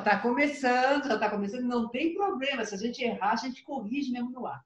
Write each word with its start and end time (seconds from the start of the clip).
Está 0.00 0.18
começando, 0.18 1.06
já 1.06 1.14
está 1.14 1.30
começando. 1.30 1.62
Não 1.62 1.88
tem 1.88 2.14
problema, 2.14 2.64
se 2.64 2.74
a 2.74 2.78
gente 2.78 3.02
errar, 3.02 3.32
a 3.32 3.36
gente 3.36 3.62
corrige 3.62 4.10
mesmo 4.10 4.30
no 4.30 4.46
ar. 4.46 4.62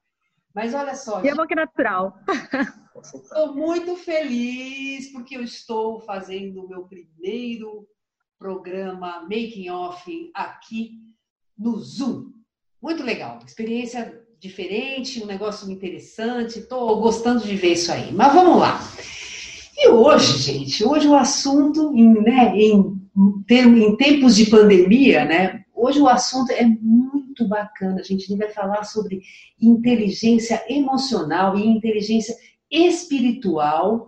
Mas 0.53 0.73
olha 0.73 0.95
só. 0.95 1.23
E 1.23 1.27
é 1.27 1.35
bom 1.35 1.45
que 1.45 1.55
natural. 1.55 2.17
Estou 3.13 3.53
muito 3.53 3.95
feliz 3.97 5.11
porque 5.11 5.35
eu 5.35 5.43
estou 5.43 5.99
fazendo 5.99 6.63
o 6.63 6.67
meu 6.67 6.85
primeiro 6.85 7.85
programa 8.39 9.21
Making 9.23 9.69
Off 9.69 10.31
aqui 10.33 10.91
no 11.57 11.77
Zoom. 11.77 12.31
Muito 12.81 13.03
legal, 13.03 13.39
experiência 13.45 14.25
diferente, 14.39 15.21
um 15.21 15.25
negócio 15.25 15.69
interessante. 15.69 16.59
Estou 16.59 17.01
gostando 17.01 17.43
de 17.43 17.55
ver 17.55 17.73
isso 17.73 17.91
aí. 17.91 18.13
Mas 18.13 18.33
vamos 18.33 18.59
lá. 18.59 18.79
E 19.77 19.89
hoje, 19.89 20.37
gente, 20.37 20.85
hoje 20.85 21.05
o 21.05 21.15
assunto, 21.15 21.93
em, 21.93 22.13
né, 22.21 22.55
em, 22.55 22.97
em 23.49 23.97
tempos 23.97 24.35
de 24.35 24.45
pandemia, 24.45 25.25
né? 25.25 25.65
Hoje 25.73 25.99
o 25.99 26.07
assunto 26.07 26.51
é 26.51 26.63
muito 26.63 27.45
bacana. 27.45 27.99
A 27.99 28.03
gente 28.03 28.33
vai 28.37 28.47
falar 28.49 28.83
sobre 28.85 29.21
inteligência 29.61 30.63
emocional 30.69 31.57
e 31.57 31.67
inteligência 31.67 32.33
espiritual 32.71 34.07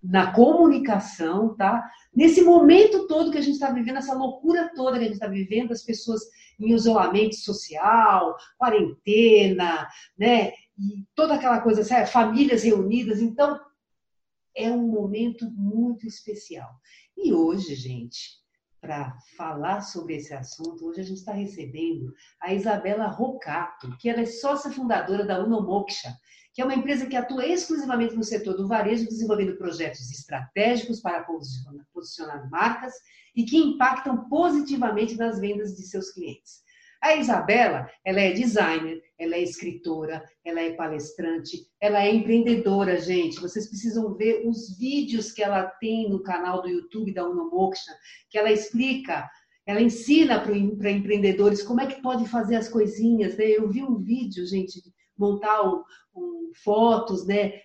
na 0.00 0.32
comunicação, 0.32 1.56
tá? 1.56 1.84
Nesse 2.14 2.42
momento 2.42 3.08
todo 3.08 3.32
que 3.32 3.38
a 3.38 3.42
gente 3.42 3.54
está 3.54 3.70
vivendo, 3.70 3.98
essa 3.98 4.14
loucura 4.14 4.70
toda 4.76 4.96
que 4.96 5.04
a 5.04 5.06
gente 5.08 5.14
está 5.14 5.26
vivendo, 5.26 5.72
as 5.72 5.82
pessoas 5.82 6.22
em 6.58 6.72
isolamento 6.72 7.34
social, 7.34 8.36
quarentena, 8.56 9.88
né? 10.16 10.52
E 10.78 11.04
toda 11.16 11.34
aquela 11.34 11.60
coisa, 11.60 11.82
sabe? 11.82 12.06
famílias 12.06 12.62
reunidas. 12.62 13.20
Então, 13.20 13.58
é 14.62 14.70
um 14.70 14.86
momento 14.86 15.50
muito 15.52 16.06
especial. 16.06 16.70
E 17.16 17.32
hoje, 17.32 17.74
gente, 17.74 18.40
para 18.80 19.16
falar 19.36 19.82
sobre 19.82 20.16
esse 20.16 20.32
assunto, 20.32 20.86
hoje 20.86 21.00
a 21.00 21.04
gente 21.04 21.18
está 21.18 21.32
recebendo 21.32 22.12
a 22.40 22.54
Isabela 22.54 23.06
Rocato, 23.06 23.96
que 23.98 24.08
ela 24.08 24.20
é 24.20 24.26
sócia 24.26 24.70
fundadora 24.70 25.24
da 25.24 25.42
Unomoksha, 25.44 26.14
que 26.52 26.60
é 26.60 26.64
uma 26.64 26.74
empresa 26.74 27.06
que 27.06 27.14
atua 27.14 27.46
exclusivamente 27.46 28.14
no 28.14 28.24
setor 28.24 28.56
do 28.56 28.66
varejo, 28.66 29.06
desenvolvendo 29.06 29.56
projetos 29.56 30.10
estratégicos 30.10 31.00
para 31.00 31.24
posicionar 31.92 32.50
marcas 32.50 32.92
e 33.36 33.44
que 33.44 33.56
impactam 33.56 34.28
positivamente 34.28 35.16
nas 35.16 35.38
vendas 35.38 35.76
de 35.76 35.82
seus 35.82 36.10
clientes. 36.10 36.62
A 37.02 37.14
Isabela, 37.14 37.88
ela 38.04 38.20
é 38.20 38.32
designer, 38.32 39.00
ela 39.20 39.34
é 39.34 39.42
escritora, 39.42 40.24
ela 40.42 40.60
é 40.60 40.72
palestrante, 40.72 41.66
ela 41.78 42.02
é 42.02 42.12
empreendedora, 42.12 42.98
gente. 42.98 43.38
Vocês 43.38 43.68
precisam 43.68 44.14
ver 44.14 44.48
os 44.48 44.78
vídeos 44.78 45.30
que 45.30 45.42
ela 45.42 45.66
tem 45.66 46.08
no 46.08 46.22
canal 46.22 46.62
do 46.62 46.68
YouTube 46.68 47.12
da 47.12 47.28
Unomoksha, 47.28 47.92
que 48.30 48.38
ela 48.38 48.50
explica, 48.50 49.28
ela 49.66 49.82
ensina 49.82 50.40
para 50.40 50.90
empreendedores 50.90 51.62
como 51.62 51.82
é 51.82 51.86
que 51.86 52.00
pode 52.00 52.26
fazer 52.28 52.56
as 52.56 52.68
coisinhas. 52.68 53.36
Né? 53.36 53.44
Eu 53.44 53.68
vi 53.68 53.82
um 53.82 53.98
vídeo, 53.98 54.46
gente, 54.46 54.80
montar 55.18 55.62
um, 55.68 55.82
um, 56.16 56.50
fotos, 56.64 57.26
né, 57.26 57.60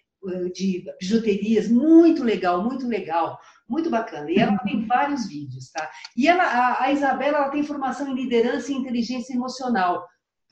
de 0.54 0.84
bijuterias, 1.00 1.70
muito 1.70 2.22
legal, 2.22 2.64
muito 2.64 2.86
legal. 2.86 3.40
Muito 3.68 3.90
bacana. 3.90 4.30
E 4.30 4.36
ela 4.36 4.60
tem 4.60 4.86
vários 4.86 5.28
vídeos, 5.28 5.72
tá? 5.72 5.90
E 6.16 6.28
ela, 6.28 6.44
a, 6.44 6.84
a 6.84 6.92
Isabela 6.92 7.38
ela 7.38 7.50
tem 7.50 7.64
formação 7.64 8.08
em 8.08 8.14
liderança 8.14 8.72
e 8.72 8.76
inteligência 8.76 9.34
emocional. 9.34 10.06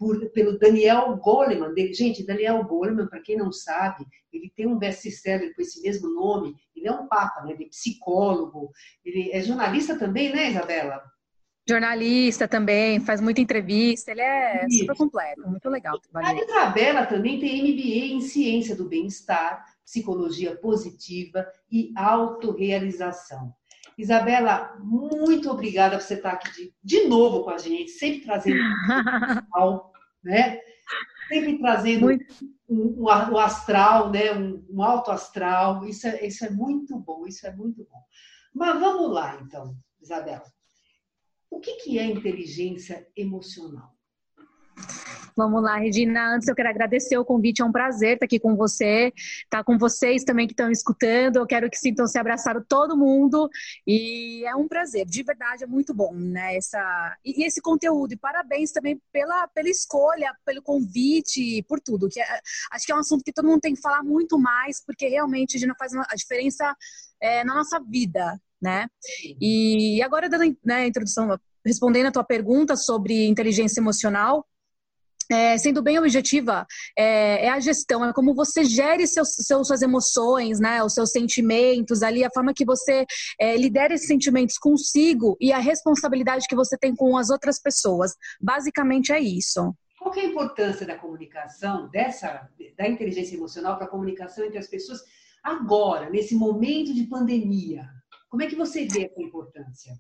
Por, 0.04 0.30
pelo 0.32 0.60
Daniel 0.60 1.16
Goleman. 1.16 1.74
Gente, 1.94 2.26
Daniel 2.26 2.62
Goleman, 2.66 3.08
para 3.08 3.22
quem 3.22 3.38
não 3.38 3.54
sabe, 3.54 4.06
ele 4.34 4.52
tem 4.54 4.68
um 4.68 4.78
best-seller 4.78 5.56
com 5.56 5.62
esse 5.62 5.82
mesmo 5.82 6.10
nome. 6.10 6.54
Ele 6.76 6.90
é 6.90 6.92
um 6.92 7.08
papa, 7.08 7.42
né? 7.44 7.54
Ele 7.54 7.64
é 7.64 7.70
psicólogo. 7.70 8.70
Ele 9.06 9.32
é 9.32 9.42
jornalista 9.42 9.98
também, 9.98 10.34
né, 10.34 10.50
Isabela? 10.50 11.02
Jornalista 11.66 12.46
também, 12.46 13.00
faz 13.00 13.22
muita 13.22 13.40
entrevista, 13.40 14.12
ele 14.12 14.20
é 14.20 14.66
Isso. 14.68 14.80
super 14.80 14.98
completo, 14.98 15.50
muito 15.50 15.70
legal. 15.70 15.98
A 16.14 16.36
Isabela 16.36 17.06
também 17.06 17.40
tem 17.40 17.64
MBA 17.64 18.16
em 18.16 18.20
Ciência 18.20 18.76
do 18.76 18.90
Bem-Estar, 18.90 19.64
Psicologia 19.86 20.58
Positiva 20.58 21.48
e 21.72 21.94
Autorealização. 21.96 23.54
Isabela, 23.98 24.76
muito 24.80 25.50
obrigada 25.50 25.98
por 25.98 26.04
você 26.04 26.16
estar 26.16 26.32
aqui 26.32 26.52
de, 26.52 26.74
de 26.84 27.08
novo 27.08 27.44
com 27.44 27.52
a 27.52 27.58
gente, 27.58 27.92
sempre 27.92 28.22
trazendo 28.22 28.58
né? 30.24 30.60
Sempre 31.28 31.58
trazendo 31.60 32.08
um, 32.08 32.20
um, 32.70 33.04
um, 33.04 33.38
astral, 33.38 34.12
né? 34.12 34.34
Um, 34.34 34.66
um 34.70 34.84
alto 34.84 35.12
astral. 35.12 35.86
Isso 35.86 36.08
é, 36.08 36.26
isso 36.26 36.46
é 36.46 36.50
muito 36.50 36.98
bom, 37.00 37.26
isso 37.28 37.46
é 37.46 37.56
muito 37.56 37.88
bom. 37.90 38.02
Mas 38.54 38.80
vamos 38.80 39.12
lá, 39.12 39.40
então, 39.42 39.76
Isabela. 40.02 40.46
O 41.50 41.60
que, 41.60 41.76
que 41.76 42.00
é 42.00 42.06
inteligência 42.06 43.08
emocional? 43.16 43.93
Vamos 45.36 45.64
lá, 45.64 45.78
Regina. 45.78 46.36
Antes 46.36 46.48
eu 46.48 46.56
quero 46.56 46.70
agradecer 46.70 47.18
o 47.18 47.26
convite, 47.26 47.62
é 47.62 47.66
um 47.66 47.72
prazer 47.72 48.14
estar 48.14 48.26
aqui 48.26 48.40
com 48.40 48.56
você, 48.56 49.12
estar 49.16 49.64
com 49.64 49.78
vocês 49.78 50.24
também 50.24 50.48
que 50.48 50.54
estão 50.54 50.70
escutando. 50.70 51.38
Eu 51.38 51.48
quero 51.48 51.70
que 51.70 51.78
sintam-se 51.78 52.18
abraçados 52.18 52.64
todo 52.68 52.98
mundo 52.98 53.50
e 53.86 54.46
é 54.46 54.56
um 54.56 54.68
prazer, 54.68 55.06
de 55.06 55.24
verdade 55.24 55.64
é 55.64 55.68
muito 55.68 55.94
bom, 55.94 56.14
né? 56.14 56.56
Essa 56.56 57.18
e 57.26 57.44
esse 57.46 57.62
conteúdo 57.62 58.14
e 58.14 58.18
parabéns 58.18 58.72
também 58.72 59.02
pela 59.12 59.48
pela 59.48 59.70
escolha, 59.70 60.36
pelo 60.46 60.62
convite, 60.62 61.64
por 61.64 61.80
tudo. 61.80 62.10
Que 62.10 62.22
é, 62.22 62.40
acho 62.72 62.86
que 62.86 62.92
é 62.92 62.96
um 62.96 63.00
assunto 63.00 63.24
que 63.24 63.34
todo 63.34 63.48
mundo 63.48 63.62
tem 63.62 63.74
que 63.74 63.82
falar 63.82 64.04
muito 64.04 64.40
mais, 64.40 64.84
porque 64.86 65.08
realmente 65.08 65.58
a 65.58 65.60
gente 65.60 65.78
faz 65.78 65.94
a 65.94 66.16
diferença 66.16 66.76
é, 67.22 67.44
na 67.44 67.56
nossa 67.56 67.80
vida, 67.80 68.40
né? 68.62 68.88
E 69.42 70.02
agora, 70.04 70.30
dando 70.30 70.56
né, 70.64 70.76
a 70.76 70.88
introdução, 70.88 71.40
respondendo 71.66 72.08
a 72.08 72.12
tua 72.12 72.24
pergunta 72.24 72.76
sobre 72.76 73.28
inteligência 73.28 73.80
emocional, 73.80 74.46
é, 75.34 75.58
sendo 75.58 75.82
bem 75.82 75.98
objetiva, 75.98 76.66
é, 76.98 77.46
é, 77.46 77.50
a 77.50 77.60
gestão, 77.60 78.06
é 78.06 78.14
como 78.14 78.36
você 78.36 78.64
gere 78.64 79.08
seus, 79.08 79.30
seus, 79.36 79.68
suas 79.68 79.82
emoções, 79.82 80.60
né, 80.60 80.84
os 80.84 80.94
seus 80.94 81.12
sentimentos 81.12 82.04
ali, 82.04 82.24
a 82.24 82.30
forma 82.32 82.54
que 82.54 82.64
você 82.64 83.06
é, 83.40 83.58
lidera 83.58 83.94
esses 83.94 84.08
sentimentos 84.08 84.58
consigo 84.58 85.36
e 85.42 85.52
a 85.52 85.58
responsabilidade 85.58 86.46
que 86.48 86.56
você 86.56 86.78
tem 86.78 86.96
com 86.96 87.18
as 87.18 87.30
outras 87.30 87.60
pessoas. 87.60 88.14
Basicamente 88.40 89.12
é 89.12 89.20
isso. 89.20 89.74
Qual 90.00 90.14
é 90.16 90.20
a 90.20 90.26
importância 90.26 90.86
da 90.86 90.98
comunicação, 90.98 91.90
dessa, 91.90 92.48
da 92.78 92.88
inteligência 92.88 93.36
emocional 93.36 93.78
para 93.78 93.86
a 93.86 93.90
comunicação 93.90 94.46
entre 94.46 94.60
as 94.60 94.68
pessoas 94.68 95.02
agora, 95.44 96.10
nesse 96.10 96.36
momento 96.36 96.94
de 96.94 97.04
pandemia? 97.06 97.88
Como 98.30 98.44
é 98.44 98.48
que 98.48 98.56
você 98.56 98.86
vê 98.86 99.06
essa 99.06 99.22
importância? 99.22 99.94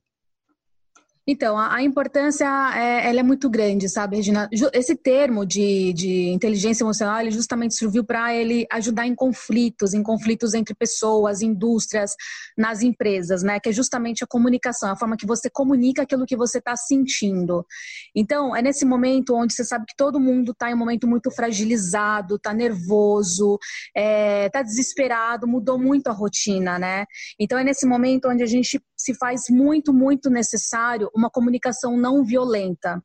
Então, 1.25 1.57
a, 1.57 1.75
a 1.75 1.81
importância 1.81 2.45
é, 2.75 3.07
ela 3.07 3.21
é 3.21 3.23
muito 3.23 3.49
grande, 3.49 3.87
sabe, 3.87 4.17
Regina? 4.17 4.49
Esse 4.73 4.93
termo 4.95 5.45
de, 5.45 5.93
de 5.93 6.29
inteligência 6.29 6.83
emocional, 6.83 7.21
ele 7.21 7.31
justamente 7.31 7.75
serviu 7.75 8.03
para 8.03 8.35
ele 8.35 8.67
ajudar 8.69 9.07
em 9.07 9.15
conflitos, 9.15 9.93
em 9.93 10.03
conflitos 10.03 10.53
entre 10.53 10.75
pessoas, 10.75 11.41
indústrias, 11.41 12.13
nas 12.57 12.81
empresas, 12.81 13.41
né? 13.41 13.57
Que 13.59 13.69
é 13.69 13.71
justamente 13.71 14.23
a 14.23 14.27
comunicação, 14.27 14.91
a 14.91 14.97
forma 14.97 15.15
que 15.15 15.25
você 15.25 15.49
comunica 15.49 16.01
aquilo 16.01 16.25
que 16.25 16.35
você 16.35 16.57
está 16.57 16.75
sentindo. 16.75 17.65
Então, 18.13 18.53
é 18.53 18.61
nesse 18.61 18.83
momento 18.83 19.33
onde 19.33 19.53
você 19.53 19.63
sabe 19.63 19.85
que 19.87 19.95
todo 19.95 20.19
mundo 20.19 20.51
está 20.51 20.69
em 20.69 20.73
um 20.73 20.77
momento 20.77 21.07
muito 21.07 21.31
fragilizado, 21.31 22.35
está 22.35 22.53
nervoso, 22.53 23.57
está 23.95 24.01
é, 24.01 24.49
tá 24.49 24.61
desesperado, 24.61 25.47
mudou 25.47 25.79
muito 25.79 26.07
a 26.07 26.11
rotina, 26.11 26.77
né? 26.77 27.05
Então, 27.39 27.57
é 27.57 27.63
nesse 27.63 27.85
momento 27.85 28.27
onde 28.27 28.43
a 28.43 28.47
gente 28.47 28.81
se 29.03 29.13
faz 29.15 29.43
muito, 29.49 29.93
muito 29.93 30.29
necessário 30.29 31.09
uma 31.13 31.29
comunicação 31.29 31.97
não 31.97 32.23
violenta. 32.23 33.03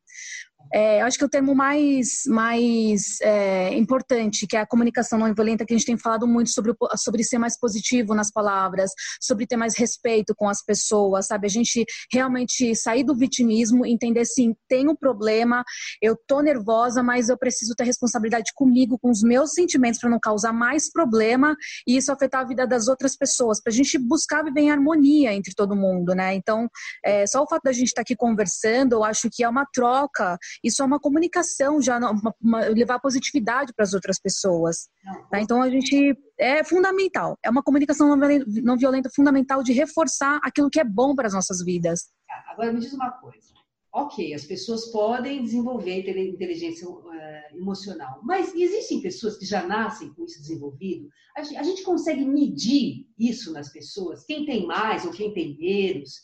É, 0.73 1.01
acho 1.01 1.17
que 1.17 1.25
o 1.25 1.29
termo 1.29 1.55
mais, 1.55 2.23
mais 2.27 3.19
é, 3.21 3.73
importante, 3.75 4.45
que 4.47 4.55
é 4.55 4.61
a 4.61 4.67
comunicação 4.67 5.17
não 5.17 5.33
violenta, 5.33 5.65
que 5.65 5.73
a 5.73 5.77
gente 5.77 5.85
tem 5.85 5.97
falado 5.97 6.27
muito 6.27 6.51
sobre, 6.51 6.73
sobre 6.97 7.23
ser 7.23 7.37
mais 7.37 7.57
positivo 7.59 8.13
nas 8.13 8.31
palavras, 8.31 8.91
sobre 9.21 9.47
ter 9.47 9.57
mais 9.57 9.77
respeito 9.77 10.33
com 10.35 10.47
as 10.47 10.63
pessoas, 10.63 11.27
sabe? 11.27 11.47
A 11.47 11.49
gente 11.49 11.85
realmente 12.11 12.75
sair 12.75 13.03
do 13.03 13.15
vitimismo, 13.15 13.85
entender 13.85 14.25
sim, 14.25 14.55
tem 14.67 14.87
um 14.87 14.95
problema, 14.95 15.63
eu 16.01 16.15
tô 16.27 16.41
nervosa, 16.41 17.01
mas 17.01 17.29
eu 17.29 17.37
preciso 17.37 17.73
ter 17.75 17.83
responsabilidade 17.83 18.51
comigo, 18.53 18.97
com 18.99 19.09
os 19.09 19.23
meus 19.23 19.53
sentimentos, 19.53 19.99
para 19.99 20.09
não 20.09 20.19
causar 20.19 20.53
mais 20.53 20.91
problema 20.91 21.55
e 21.87 21.97
isso 21.97 22.11
afetar 22.11 22.41
a 22.41 22.47
vida 22.47 22.67
das 22.67 22.87
outras 22.87 23.15
pessoas, 23.15 23.61
para 23.61 23.71
a 23.71 23.75
gente 23.75 23.97
buscar 23.97 24.43
viver 24.43 24.61
em 24.61 24.71
harmonia 24.71 25.33
entre 25.33 25.53
todo 25.55 25.75
mundo, 25.75 26.13
né? 26.13 26.35
Então, 26.35 26.69
é, 27.03 27.25
só 27.25 27.41
o 27.41 27.47
fato 27.47 27.63
da 27.63 27.71
gente 27.71 27.87
estar 27.87 27.99
tá 27.99 28.01
aqui 28.03 28.15
conversando, 28.15 28.93
eu 28.93 29.03
acho 29.03 29.29
que 29.31 29.43
é 29.43 29.49
uma 29.49 29.65
troca 29.73 30.37
isso 30.63 30.81
é 30.81 30.85
uma 30.85 30.99
comunicação, 30.99 31.81
já 31.81 31.97
uma, 31.97 32.33
uma, 32.41 32.59
levar 32.67 32.99
positividade 32.99 33.73
para 33.73 33.83
as 33.83 33.93
outras 33.93 34.19
pessoas. 34.19 34.89
Tá? 35.29 35.41
Então 35.41 35.61
a 35.61 35.69
gente 35.69 36.17
é 36.37 36.63
fundamental, 36.63 37.37
é 37.43 37.49
uma 37.49 37.63
comunicação 37.63 38.07
não 38.07 38.17
violenta, 38.17 38.45
não 38.61 38.77
violenta 38.77 39.09
fundamental 39.15 39.63
de 39.63 39.73
reforçar 39.73 40.39
aquilo 40.43 40.69
que 40.69 40.79
é 40.79 40.83
bom 40.83 41.15
para 41.15 41.27
as 41.27 41.33
nossas 41.33 41.63
vidas. 41.63 42.07
Tá, 42.27 42.51
agora 42.51 42.73
me 42.73 42.79
diz 42.79 42.93
uma 42.93 43.11
coisa. 43.11 43.59
Ok, 43.91 44.35
as 44.35 44.45
pessoas 44.45 44.91
podem 44.91 45.43
desenvolver 45.43 46.07
inteligência 46.07 46.87
uh, 46.87 47.09
emocional, 47.55 48.19
mas 48.21 48.53
existem 48.53 49.01
pessoas 49.01 49.35
que 49.35 49.45
já 49.45 49.65
nascem 49.65 50.13
com 50.13 50.25
isso 50.25 50.39
desenvolvido? 50.39 51.09
A 51.35 51.41
gente, 51.41 51.57
a 51.57 51.63
gente 51.63 51.83
consegue 51.83 52.23
medir 52.23 53.07
isso 53.17 53.51
nas 53.51 53.71
pessoas? 53.71 54.23
Quem 54.25 54.45
tem 54.45 54.67
mais 54.67 55.05
ou 55.05 55.11
quem 55.11 55.33
tem 55.33 55.57
menos? 55.57 56.21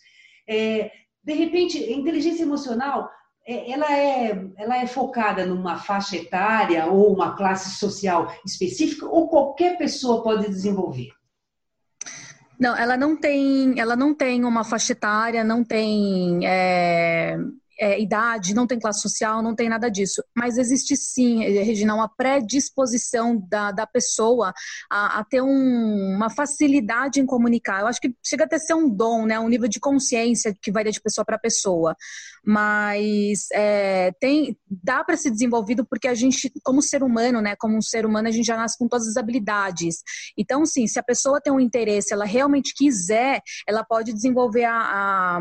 É, 0.48 0.92
de 1.24 1.34
repente, 1.34 1.80
inteligência 1.92 2.44
emocional 2.44 3.10
ela 3.48 3.92
é, 3.92 4.48
ela 4.58 4.78
é 4.78 4.88
focada 4.88 5.46
numa 5.46 5.78
faixa 5.78 6.16
etária 6.16 6.88
ou 6.88 7.14
uma 7.14 7.36
classe 7.36 7.78
social 7.78 8.34
específica 8.46 9.06
ou 9.06 9.28
qualquer 9.28 9.78
pessoa 9.78 10.24
pode 10.24 10.48
desenvolver? 10.48 11.10
Não, 12.60 12.76
ela 12.76 12.98
não 12.98 13.16
tem, 13.16 13.80
ela 13.80 13.96
não 13.96 14.14
tem 14.14 14.46
uma 14.46 14.64
faixa 14.64 14.94
etária, 14.94 15.44
não 15.44 15.64
tem 15.64 16.40
é, 16.48 17.38
é, 17.80 18.00
idade, 18.02 18.54
não 18.54 18.66
tem 18.66 18.80
classe 18.80 19.02
social, 19.02 19.42
não 19.42 19.54
tem 19.54 19.68
nada 19.68 19.90
disso. 19.90 20.24
Mas 20.36 20.58
existe 20.58 20.96
sim, 20.96 21.44
Regina, 21.44 21.94
uma 21.94 22.08
predisposição 22.08 23.38
da, 23.50 23.72
da 23.72 23.86
pessoa 23.86 24.54
a, 24.90 25.20
a 25.20 25.24
ter 25.26 25.42
um, 25.42 26.16
uma 26.16 26.30
facilidade 26.30 27.20
em 27.20 27.26
comunicar. 27.26 27.82
Eu 27.82 27.88
acho 27.88 28.00
que 28.00 28.16
chega 28.26 28.46
até 28.46 28.58
ser 28.58 28.74
um 28.74 28.90
dom, 28.90 29.26
né? 29.26 29.40
Um 29.40 29.50
nível 29.50 29.68
de 29.68 29.80
consciência 29.80 30.56
que 30.60 30.72
varia 30.72 30.92
de 30.92 31.02
pessoa 31.02 31.26
para 31.26 31.38
pessoa. 31.38 31.96
Mas 32.46 33.48
é, 33.54 34.12
tem, 34.20 34.58
dá 34.70 35.04
para 35.04 35.18
ser 35.18 35.32
desenvolvido 35.32 35.86
porque 35.86 36.08
a 36.08 36.14
gente, 36.14 36.52
como 36.64 36.82
ser 36.82 37.04
humano, 37.04 37.42
né? 37.42 37.56
Como 37.58 37.78
um 37.78 37.82
ser 37.82 38.06
humano, 38.06 38.28
a 38.28 38.32
gente 38.32 38.46
já 38.46 38.56
nasce 38.56 38.78
com 38.78 38.88
todas 38.88 39.08
as 39.08 39.18
habilidades. 39.18 40.04
Então, 40.38 40.66
sim, 40.66 40.88
se 40.88 41.00
a 41.00 41.04
pessoa 41.04 41.42
tem 41.42 41.52
um 41.52 41.60
interesse, 41.60 42.14
ela 42.14 42.26
realmente 42.26 42.74
quiser, 42.76 43.42
ela 43.68 43.84
pode 43.84 44.14
desenvolver 44.14 44.66
a, 44.66 44.78
a, 44.78 45.40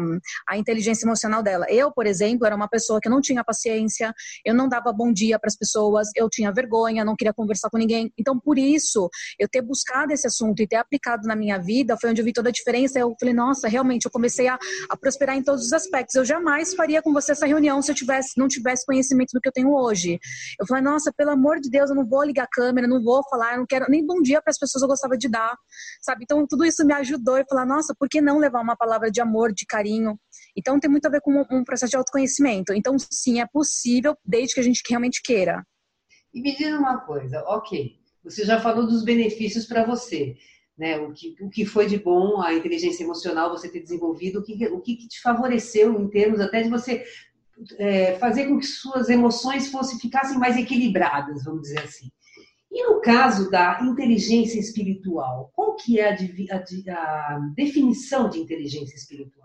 a 0.49 0.57
inteligência 0.57 1.05
emocional 1.07 1.43
dela. 1.43 1.67
Eu, 1.69 1.93
por 1.93 2.07
exemplo, 2.07 2.47
era 2.47 2.57
uma 2.57 2.69
pessoa 2.69 3.01
que 3.01 3.09
não 3.09 3.21
tinha 3.21 3.45
paciência, 3.45 4.13
eu 4.45 4.55
não 4.55 4.69
dava 4.69 4.93
bom 4.93 5.13
dia 5.13 5.39
para 5.39 5.49
as 5.49 5.57
pessoas, 5.57 6.09
eu 6.17 6.29
tinha 6.31 6.53
vergonha, 6.53 7.05
não 7.05 7.17
queria 7.17 7.35
conversar 7.35 7.69
com 7.71 7.79
ninguém. 7.79 8.13
Então, 8.19 8.39
por 8.39 8.59
isso, 8.59 9.09
eu 9.39 9.49
ter 9.49 9.63
buscado 9.63 10.13
esse 10.13 10.27
assunto 10.27 10.61
e 10.63 10.67
ter 10.67 10.77
aplicado 10.77 11.27
na 11.27 11.37
minha 11.37 11.59
vida 11.59 11.97
foi 12.01 12.11
onde 12.11 12.21
eu 12.21 12.25
vi 12.25 12.33
toda 12.33 12.49
a 12.49 12.53
diferença. 12.53 12.99
Eu 12.99 13.15
falei, 13.19 13.35
nossa, 13.35 13.69
realmente, 13.69 14.07
eu 14.07 14.11
comecei 14.11 14.49
a, 14.49 14.59
a 14.89 14.97
prosperar 14.97 15.37
em 15.37 15.43
todos 15.43 15.67
os 15.67 15.73
aspectos. 15.73 16.15
Eu 16.15 16.25
jamais 16.25 16.75
faria 16.75 16.94
com 17.03 17.13
você 17.13 17.33
essa 17.33 17.47
reunião 17.47 17.81
se 17.81 17.91
eu 17.91 17.95
tivesse, 17.95 18.39
não 18.39 18.49
tivesse 18.49 18.85
conhecimento 18.85 19.31
do 19.33 19.41
que 19.41 19.49
eu 19.49 19.53
tenho 19.53 19.73
hoje. 19.73 20.19
Eu 20.61 20.67
falei, 20.67 20.83
nossa, 20.83 21.13
pelo 21.17 21.31
amor 21.31 21.61
de 21.61 21.71
Deus, 21.71 21.91
eu 21.91 21.97
não 21.97 22.07
vou 22.07 22.25
ligar 22.25 22.45
a 22.45 22.49
câmera, 22.51 22.87
não 22.87 23.03
vou 23.03 23.23
falar, 23.29 23.57
não 23.57 23.67
quero 23.67 23.87
nem 23.89 24.05
bom 24.05 24.21
dia 24.21 24.43
para 24.43 24.51
as 24.51 24.59
pessoas 24.59 24.83
eu 24.83 24.89
gostava 24.89 25.17
de 25.17 25.29
dar, 25.29 25.57
sabe? 26.03 26.25
Então, 26.25 26.45
tudo 26.49 26.65
isso 26.65 26.85
me 26.85 26.93
ajudou 26.95 27.37
a 27.37 27.45
falar, 27.49 27.65
nossa, 27.67 27.95
por 27.99 28.09
que 28.09 28.21
não 28.21 28.39
levar 28.39 28.61
uma 28.61 28.77
palavra 28.77 29.11
de 29.11 29.21
amor, 29.21 29.53
de 29.53 29.65
carinho? 29.67 30.19
Então, 30.57 30.79
tem 30.79 30.91
muito 30.91 31.07
a 31.07 31.11
ver 31.11 31.21
com 31.21 31.45
um 31.51 31.65
processo 31.65 31.91
de 31.91 31.97
autoconhecimento 31.97 32.35
conhecimento. 32.35 32.73
Então, 32.73 32.97
sim, 32.99 33.41
é 33.41 33.47
possível, 33.47 34.17
desde 34.25 34.55
que 34.55 34.61
a 34.61 34.63
gente 34.63 34.83
realmente 34.89 35.23
queira. 35.23 35.65
E 36.33 36.41
me 36.41 36.57
diz 36.57 36.73
uma 36.73 36.99
coisa, 36.99 37.43
ok, 37.47 37.93
você 38.23 38.45
já 38.45 38.61
falou 38.61 38.87
dos 38.87 39.05
benefícios 39.05 39.67
para 39.67 39.85
você, 39.85 40.37
né? 40.77 40.99
O 40.99 41.13
que, 41.13 41.37
o 41.41 41.49
que 41.49 41.65
foi 41.65 41.87
de 41.87 41.99
bom 41.99 42.41
a 42.41 42.53
inteligência 42.53 43.05
emocional 43.05 43.51
você 43.51 43.69
ter 43.69 43.81
desenvolvido, 43.81 44.41
o 44.41 44.43
que, 44.43 44.67
o 44.67 44.81
que 44.81 45.09
te 45.09 45.21
favoreceu 45.21 46.01
em 46.01 46.09
termos 46.09 46.41
até 46.41 46.63
de 46.63 46.69
você 46.69 47.05
é, 47.79 48.15
fazer 48.19 48.49
com 48.49 48.59
que 48.59 48.67
suas 48.67 49.09
emoções 49.09 49.71
fossem 49.71 49.99
ficassem 49.99 50.39
mais 50.39 50.57
equilibradas, 50.57 51.45
vamos 51.45 51.63
dizer 51.63 51.81
assim. 51.81 52.11
E 52.71 52.85
no 52.89 53.01
caso 53.01 53.49
da 53.51 53.81
inteligência 53.83 54.59
espiritual, 54.59 55.53
qual 55.55 55.77
que 55.77 56.01
é 56.01 56.11
a, 56.11 56.17
a, 56.57 57.35
a 57.37 57.39
definição 57.55 58.29
de 58.29 58.41
inteligência 58.41 58.97
espiritual? 58.97 59.45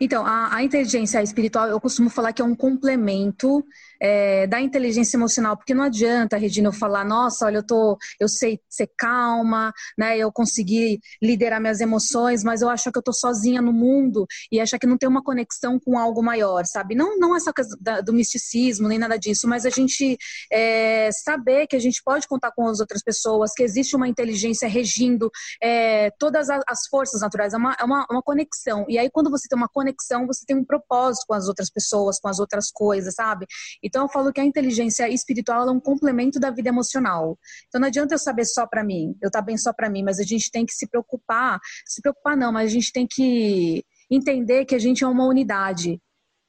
Então, 0.00 0.26
a, 0.26 0.56
a, 0.56 0.64
inteligência 0.64 1.22
espiritual, 1.22 1.68
eu 1.68 1.80
costumo 1.80 2.10
falar 2.10 2.32
que 2.32 2.42
é 2.42 2.44
um 2.44 2.54
complemento 2.54 3.64
é, 4.00 4.46
da 4.46 4.60
inteligência 4.60 5.16
emocional, 5.16 5.56
porque 5.56 5.74
não 5.74 5.84
adianta, 5.84 6.36
Regina, 6.36 6.68
eu 6.68 6.72
falar, 6.72 7.04
nossa, 7.04 7.46
olha, 7.46 7.58
eu 7.58 7.66
tô, 7.66 7.98
eu 8.20 8.28
sei 8.28 8.60
ser 8.68 8.90
calma, 8.96 9.72
né? 9.98 10.18
Eu 10.18 10.30
consegui 10.32 11.00
liderar 11.22 11.60
minhas 11.60 11.80
emoções, 11.80 12.44
mas 12.44 12.62
eu 12.62 12.68
acho 12.68 12.90
que 12.90 12.98
eu 12.98 13.02
tô 13.02 13.12
sozinha 13.12 13.62
no 13.62 13.72
mundo 13.72 14.26
e 14.50 14.60
acho 14.60 14.78
que 14.78 14.86
não 14.86 14.98
tem 14.98 15.08
uma 15.08 15.22
conexão 15.22 15.78
com 15.78 15.98
algo 15.98 16.22
maior, 16.22 16.64
sabe? 16.66 16.94
Não, 16.94 17.18
não 17.18 17.36
essa 17.36 17.52
coisa 17.52 17.76
do 18.02 18.12
misticismo 18.12 18.88
nem 18.88 18.98
nada 18.98 19.18
disso, 19.18 19.48
mas 19.48 19.64
a 19.64 19.70
gente 19.70 20.16
é, 20.52 21.10
saber 21.12 21.66
que 21.66 21.76
a 21.76 21.80
gente 21.80 22.02
pode 22.04 22.26
contar 22.28 22.52
com 22.52 22.66
as 22.68 22.80
outras 22.80 23.02
pessoas, 23.02 23.52
que 23.52 23.62
existe 23.62 23.96
uma 23.96 24.08
inteligência 24.08 24.68
regindo 24.68 25.30
é, 25.62 26.10
todas 26.18 26.50
as, 26.50 26.62
as, 26.66 26.86
forças 26.88 27.20
naturais, 27.20 27.54
é 27.54 27.56
uma, 27.56 27.76
é 27.78 27.84
uma, 27.84 28.06
uma 28.10 28.22
conexão. 28.22 28.84
E 28.88 28.98
aí, 28.98 29.10
quando 29.10 29.30
você 29.30 29.48
tem 29.48 29.56
uma 29.56 29.68
conexão, 29.68 30.26
você 30.26 30.44
tem 30.46 30.56
um 30.56 30.64
propósito 30.64 31.24
com 31.26 31.34
as 31.34 31.48
outras 31.48 31.70
pessoas, 31.70 32.18
com 32.20 32.28
as 32.28 32.38
outras 32.38 32.70
coisas, 32.70 33.14
sabe? 33.14 33.46
Então 33.86 34.02
eu 34.02 34.08
falo 34.08 34.32
que 34.32 34.40
a 34.40 34.44
inteligência 34.44 35.08
espiritual 35.08 35.68
é 35.68 35.70
um 35.70 35.80
complemento 35.80 36.38
da 36.38 36.50
vida 36.50 36.68
emocional. 36.68 37.38
Então 37.68 37.80
não 37.80 37.88
adianta 37.88 38.14
eu 38.14 38.18
saber 38.18 38.44
só 38.44 38.66
para 38.66 38.84
mim, 38.84 39.16
eu 39.22 39.28
estar 39.28 39.40
tá 39.40 39.44
bem 39.44 39.56
só 39.56 39.72
para 39.72 39.88
mim, 39.88 40.02
mas 40.02 40.18
a 40.18 40.24
gente 40.24 40.50
tem 40.50 40.66
que 40.66 40.72
se 40.72 40.88
preocupar, 40.88 41.58
se 41.84 42.02
preocupar 42.02 42.36
não, 42.36 42.52
mas 42.52 42.70
a 42.70 42.72
gente 42.74 42.92
tem 42.92 43.06
que 43.08 43.84
entender 44.10 44.64
que 44.64 44.74
a 44.74 44.78
gente 44.78 45.04
é 45.04 45.06
uma 45.06 45.26
unidade, 45.26 46.00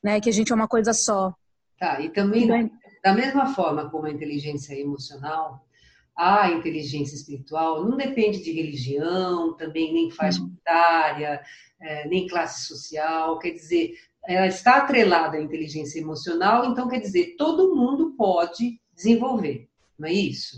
né? 0.03 0.19
Que 0.19 0.29
a 0.29 0.33
gente 0.33 0.51
é 0.51 0.55
uma 0.55 0.67
coisa 0.67 0.93
só. 0.93 1.33
Tá, 1.79 2.01
e 2.01 2.09
também 2.09 2.47
da 3.03 3.13
mesma 3.13 3.53
forma 3.53 3.89
como 3.89 4.07
a 4.07 4.11
inteligência 4.11 4.73
emocional, 4.73 5.63
a 6.17 6.49
inteligência 6.49 7.15
espiritual 7.15 7.87
não 7.87 7.95
depende 7.95 8.43
de 8.43 8.51
religião, 8.51 9.55
também 9.55 9.93
nem 9.93 10.09
faixa 10.09 10.41
uhum. 10.41 10.51
etária, 10.59 11.41
é, 11.79 12.07
nem 12.07 12.27
classe 12.27 12.67
social. 12.67 13.37
Quer 13.37 13.51
dizer, 13.51 13.93
ela 14.27 14.47
está 14.47 14.77
atrelada 14.77 15.37
à 15.37 15.41
inteligência 15.41 15.99
emocional, 15.99 16.65
então 16.65 16.87
quer 16.87 16.99
dizer, 16.99 17.35
todo 17.37 17.73
mundo 17.73 18.13
pode 18.17 18.79
desenvolver, 18.93 19.69
não 19.97 20.07
é 20.07 20.13
isso? 20.13 20.57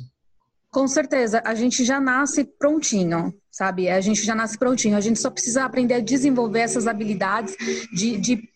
Com 0.72 0.88
certeza, 0.88 1.42
a 1.46 1.54
gente 1.54 1.84
já 1.86 2.00
nasce 2.00 2.44
prontinho, 2.44 3.34
sabe? 3.52 3.90
A 3.90 4.02
gente 4.02 4.24
já 4.24 4.36
nasce 4.36 4.58
prontinho, 4.58 4.98
a 4.98 5.02
gente 5.02 5.20
só 5.20 5.30
precisa 5.30 5.64
aprender 5.64 5.96
a 5.96 6.00
desenvolver 6.00 6.60
essas 6.60 6.88
habilidades 6.88 7.56
de, 7.94 8.18
de 8.18 8.50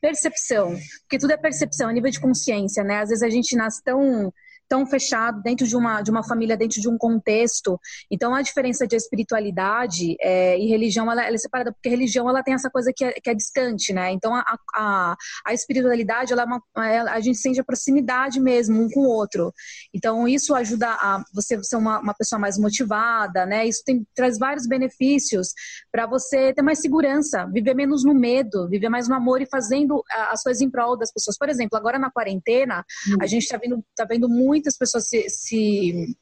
percepção, 0.00 0.76
porque 1.00 1.18
tudo 1.18 1.32
é 1.32 1.36
percepção, 1.36 1.90
é 1.90 1.92
nível 1.92 2.10
de 2.10 2.20
consciência, 2.20 2.84
né? 2.84 3.00
Às 3.00 3.08
vezes 3.08 3.22
a 3.22 3.30
gente 3.30 3.56
nasce 3.56 3.82
tão 3.82 4.32
tão 4.68 4.86
fechado 4.86 5.42
dentro 5.42 5.66
de 5.66 5.76
uma, 5.76 6.02
de 6.02 6.10
uma 6.10 6.22
família, 6.22 6.56
dentro 6.56 6.80
de 6.80 6.88
um 6.88 6.98
contexto. 6.98 7.80
Então, 8.10 8.34
a 8.34 8.42
diferença 8.42 8.86
de 8.86 8.96
espiritualidade 8.96 10.16
é, 10.20 10.58
e 10.58 10.66
religião, 10.66 11.10
ela, 11.10 11.24
ela, 11.24 11.34
é 11.34 11.38
separada, 11.38 11.72
porque 11.72 11.88
religião 11.88 12.28
ela 12.28 12.42
tem 12.42 12.54
essa 12.54 12.70
coisa 12.70 12.92
que 12.94 13.04
é, 13.04 13.12
que 13.12 13.30
é 13.30 13.34
distante, 13.34 13.92
né? 13.92 14.12
Então, 14.12 14.34
a, 14.34 14.58
a, 14.74 15.16
a 15.46 15.54
espiritualidade, 15.54 16.32
ela, 16.32 16.42
é 16.42 16.44
uma, 16.44 16.62
a 17.10 17.20
gente 17.20 17.38
sente 17.38 17.60
a 17.60 17.64
proximidade 17.64 18.40
mesmo, 18.40 18.82
um 18.82 18.90
com 18.90 19.00
o 19.00 19.08
outro. 19.08 19.52
Então, 19.94 20.28
isso 20.28 20.54
ajuda 20.54 20.88
a 20.88 21.24
você 21.32 21.62
ser 21.62 21.76
uma, 21.76 22.00
uma 22.00 22.14
pessoa 22.14 22.38
mais 22.38 22.58
motivada, 22.58 23.46
né? 23.46 23.66
Isso 23.66 23.82
tem, 23.84 24.06
traz 24.14 24.38
vários 24.38 24.66
benefícios 24.66 25.48
para 25.90 26.06
você 26.06 26.52
ter 26.52 26.62
mais 26.62 26.80
segurança, 26.80 27.46
viver 27.46 27.74
menos 27.74 28.04
no 28.04 28.14
medo, 28.14 28.68
viver 28.68 28.88
mais 28.88 29.08
no 29.08 29.14
amor 29.14 29.40
e 29.40 29.46
fazendo 29.46 30.02
as 30.30 30.42
coisas 30.42 30.60
em 30.60 30.70
prol 30.70 30.96
das 30.96 31.12
pessoas. 31.12 31.38
Por 31.38 31.48
exemplo, 31.48 31.78
agora 31.78 31.98
na 31.98 32.10
quarentena, 32.10 32.84
hum. 33.08 33.16
a 33.20 33.26
gente 33.26 33.44
está 33.44 33.56
vendo, 33.56 33.82
tá 33.96 34.04
vendo 34.04 34.28
muito 34.28 34.57
muitas 34.58 34.76
pessoas 34.76 35.08
se, 35.08 35.28
se 35.28 36.16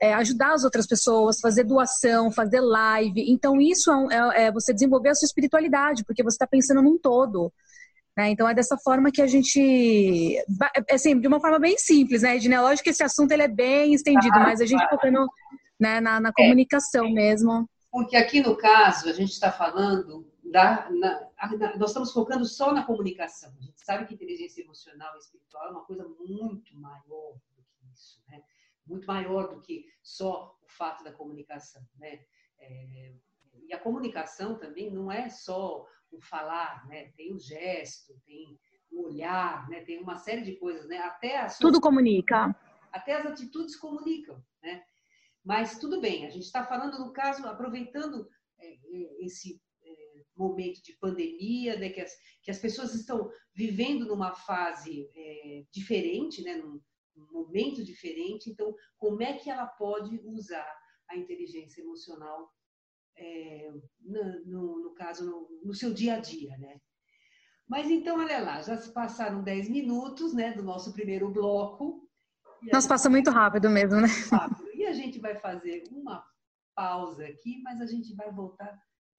é, 0.00 0.12
ajudar 0.14 0.54
as 0.54 0.64
outras 0.64 0.86
pessoas, 0.86 1.40
fazer 1.40 1.64
doação, 1.64 2.30
fazer 2.30 2.60
live. 2.60 3.24
Então, 3.30 3.60
isso 3.60 3.90
é, 4.10 4.16
é, 4.16 4.46
é 4.46 4.52
você 4.52 4.72
desenvolver 4.72 5.10
a 5.10 5.14
sua 5.14 5.26
espiritualidade, 5.26 6.04
porque 6.04 6.22
você 6.22 6.34
está 6.34 6.46
pensando 6.46 6.82
num 6.82 6.98
todo. 6.98 7.52
Né? 8.16 8.30
Então, 8.30 8.48
é 8.48 8.54
dessa 8.54 8.76
forma 8.76 9.10
que 9.12 9.22
a 9.22 9.26
gente. 9.26 10.36
É, 10.88 10.94
assim, 10.94 11.18
de 11.18 11.28
uma 11.28 11.40
forma 11.40 11.58
bem 11.58 11.78
simples, 11.78 12.22
né, 12.22 12.36
Edna? 12.36 12.62
Lógico 12.62 12.84
que 12.84 12.90
esse 12.90 13.02
assunto 13.02 13.30
ele 13.30 13.42
é 13.42 13.48
bem 13.48 13.94
estendido, 13.94 14.36
ah, 14.36 14.40
mas 14.40 14.60
a 14.60 14.66
gente 14.66 14.86
focando 14.88 15.26
né, 15.78 16.00
na, 16.00 16.20
na 16.20 16.32
comunicação 16.32 17.10
mesmo. 17.10 17.68
Porque 17.90 18.16
aqui 18.16 18.40
no 18.40 18.56
caso, 18.56 19.08
a 19.08 19.12
gente 19.12 19.30
está 19.32 19.50
falando 19.52 20.26
da, 20.44 20.88
na, 20.90 21.28
na, 21.56 21.76
nós 21.76 21.90
estamos 21.90 22.12
focando 22.12 22.44
só 22.44 22.72
na 22.72 22.84
comunicação. 22.84 23.52
A 23.58 23.62
gente 23.62 23.84
sabe 23.84 24.06
que 24.06 24.14
inteligência 24.14 24.62
emocional 24.62 25.14
e 25.16 25.18
espiritual 25.18 25.68
é 25.68 25.70
uma 25.70 25.84
coisa 25.84 26.06
muito 26.18 26.76
maior 26.76 27.34
isso, 28.00 28.22
né? 28.28 28.42
Muito 28.86 29.06
maior 29.06 29.48
do 29.48 29.60
que 29.60 29.84
só 30.02 30.56
o 30.62 30.68
fato 30.68 31.04
da 31.04 31.12
comunicação, 31.12 31.82
né? 31.96 32.24
É, 32.58 33.14
e 33.68 33.72
a 33.72 33.78
comunicação 33.78 34.58
também 34.58 34.90
não 34.90 35.12
é 35.12 35.28
só 35.28 35.86
o 36.10 36.20
falar, 36.20 36.86
né? 36.88 37.12
Tem 37.16 37.32
o 37.32 37.38
gesto, 37.38 38.18
tem 38.26 38.58
o 38.90 39.04
olhar, 39.06 39.68
né? 39.68 39.82
Tem 39.82 40.00
uma 40.00 40.16
série 40.16 40.42
de 40.42 40.56
coisas, 40.56 40.88
né? 40.88 40.98
Até 40.98 41.38
as 41.38 41.58
tudo 41.58 41.80
comunica. 41.80 42.54
Até 42.92 43.14
as 43.14 43.26
atitudes 43.26 43.76
comunicam, 43.76 44.42
né? 44.62 44.82
Mas 45.44 45.78
tudo 45.78 46.00
bem, 46.00 46.26
a 46.26 46.30
gente 46.30 46.44
está 46.44 46.64
falando 46.64 46.98
no 46.98 47.12
caso 47.12 47.46
aproveitando 47.46 48.28
é, 48.58 48.72
é, 48.72 49.24
esse 49.24 49.60
é, 49.82 50.22
momento 50.36 50.82
de 50.82 50.96
pandemia, 50.98 51.78
né? 51.78 51.90
Que 51.90 52.00
as, 52.00 52.12
que 52.42 52.50
as 52.50 52.58
pessoas 52.58 52.94
estão 52.94 53.30
vivendo 53.54 54.06
numa 54.06 54.34
fase 54.34 55.08
é, 55.14 55.64
diferente, 55.70 56.42
né? 56.42 56.56
Num, 56.56 56.80
momento 57.32 57.84
diferente. 57.84 58.50
Então, 58.50 58.74
como 58.98 59.22
é 59.22 59.34
que 59.34 59.50
ela 59.50 59.66
pode 59.66 60.20
usar 60.24 60.66
a 61.08 61.16
inteligência 61.16 61.80
emocional 61.82 62.50
é, 63.16 63.70
no, 64.00 64.46
no, 64.46 64.82
no, 64.84 64.94
caso, 64.94 65.24
no, 65.26 65.48
no, 65.64 65.74
seu 65.74 65.92
dia 65.92 66.14
a 66.14 66.20
dia, 66.20 66.56
né? 66.58 66.80
Mas 67.68 67.90
então, 67.90 68.18
olha 68.18 68.40
lá, 68.40 68.62
já 68.62 68.76
se 68.76 68.92
passaram 68.92 69.42
10 69.42 69.68
minutos, 69.68 70.34
né, 70.34 70.52
do 70.52 70.62
nosso 70.62 70.92
primeiro 70.92 71.30
bloco. 71.30 72.08
Nós 72.72 72.86
passa 72.86 73.08
muito 73.08 73.30
rápido 73.30 73.70
mesmo, 73.70 74.00
né? 74.00 74.08
Rápido. 74.30 74.68
E 74.74 74.86
a 74.86 74.92
gente 74.92 75.18
vai 75.18 75.38
fazer 75.38 75.84
uma 75.90 76.24
pausa 76.74 77.26
aqui, 77.26 77.60
mas 77.62 77.80
a 77.80 77.86
gente 77.86 78.14
vai 78.14 78.30
voltar 78.32 78.76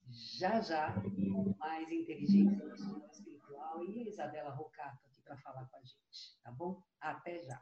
já 0.09 0.59
já 0.59 0.93
com 0.93 1.55
mais 1.57 1.89
inteligência 1.91 2.61
emocional 2.61 3.07
espiritual 3.11 3.85
e 3.85 3.99
a 3.99 4.07
Isabela 4.07 4.49
Rocato 4.49 4.99
aqui 5.05 5.21
para 5.21 5.37
falar 5.37 5.65
com 5.67 5.77
a 5.77 5.81
gente, 5.81 6.41
tá 6.43 6.51
bom? 6.51 6.81
Até 6.99 7.39
já. 7.43 7.61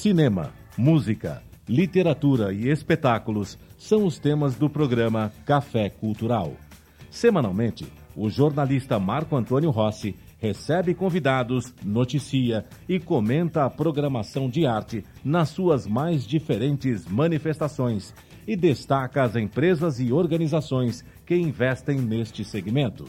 Cinema, 0.00 0.50
música, 0.78 1.42
literatura 1.68 2.54
e 2.54 2.70
espetáculos 2.70 3.58
são 3.76 4.06
os 4.06 4.18
temas 4.18 4.54
do 4.54 4.70
programa 4.70 5.30
Café 5.44 5.90
Cultural. 5.90 6.54
Semanalmente, 7.10 7.86
o 8.16 8.30
jornalista 8.30 8.98
Marco 8.98 9.36
Antônio 9.36 9.68
Rossi 9.68 10.16
recebe 10.38 10.94
convidados, 10.94 11.74
noticia 11.84 12.64
e 12.88 12.98
comenta 12.98 13.66
a 13.66 13.68
programação 13.68 14.48
de 14.48 14.64
arte 14.64 15.04
nas 15.22 15.50
suas 15.50 15.86
mais 15.86 16.26
diferentes 16.26 17.04
manifestações 17.04 18.14
e 18.46 18.56
destaca 18.56 19.22
as 19.22 19.36
empresas 19.36 20.00
e 20.00 20.14
organizações 20.14 21.04
que 21.26 21.36
investem 21.36 21.98
neste 21.98 22.42
segmento. 22.42 23.04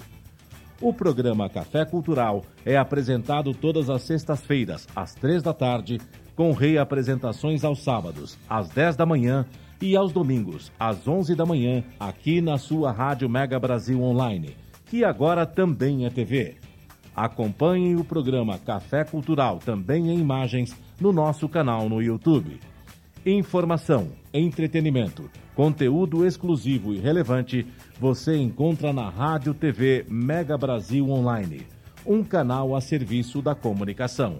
O 0.82 0.92
programa 0.92 1.48
Café 1.48 1.86
Cultural 1.86 2.44
é 2.66 2.76
apresentado 2.76 3.54
todas 3.54 3.88
as 3.88 4.02
sextas-feiras, 4.02 4.88
às 4.96 5.14
três 5.14 5.44
da 5.44 5.54
tarde, 5.54 6.00
com 6.36 6.52
reapresentações 6.52 7.64
aos 7.64 7.84
sábados, 7.84 8.38
às 8.50 8.70
10 8.70 8.96
da 8.96 9.06
manhã 9.06 9.46
e 9.82 9.96
aos 9.96 10.12
domingos, 10.12 10.72
às 10.80 11.08
11 11.08 11.36
da 11.36 11.46
manhã, 11.46 11.84
aqui 12.00 12.40
na 12.40 12.58
sua 12.58 12.92
Rádio 12.92 13.28
Mega 13.30 13.60
Brasil 13.60 14.02
Online, 14.02 14.56
que 14.86 15.04
agora 15.04 15.46
também 15.46 16.06
é 16.06 16.10
TV. 16.10 16.56
Acompanhe 17.16 17.96
o 17.96 18.04
programa 18.04 18.58
Café 18.58 19.04
Cultural, 19.04 19.60
também 19.60 20.10
em 20.10 20.20
imagens, 20.20 20.76
no 21.00 21.12
nosso 21.12 21.50
canal 21.50 21.90
no 21.90 22.02
YouTube. 22.02 22.60
Informação, 23.26 24.10
entretenimento, 24.34 25.30
conteúdo 25.56 26.26
exclusivo 26.26 26.94
e 26.94 27.00
relevante 27.00 27.68
você 28.00 28.36
encontra 28.38 28.94
na 28.94 29.10
Rádio 29.10 29.54
TV 29.54 30.06
Mega 30.10 30.58
Brasil 30.58 31.10
Online, 31.10 31.68
um 32.06 32.24
canal 32.24 32.76
a 32.76 32.82
serviço 32.82 33.42
da 33.42 33.54
comunicação. 33.54 34.40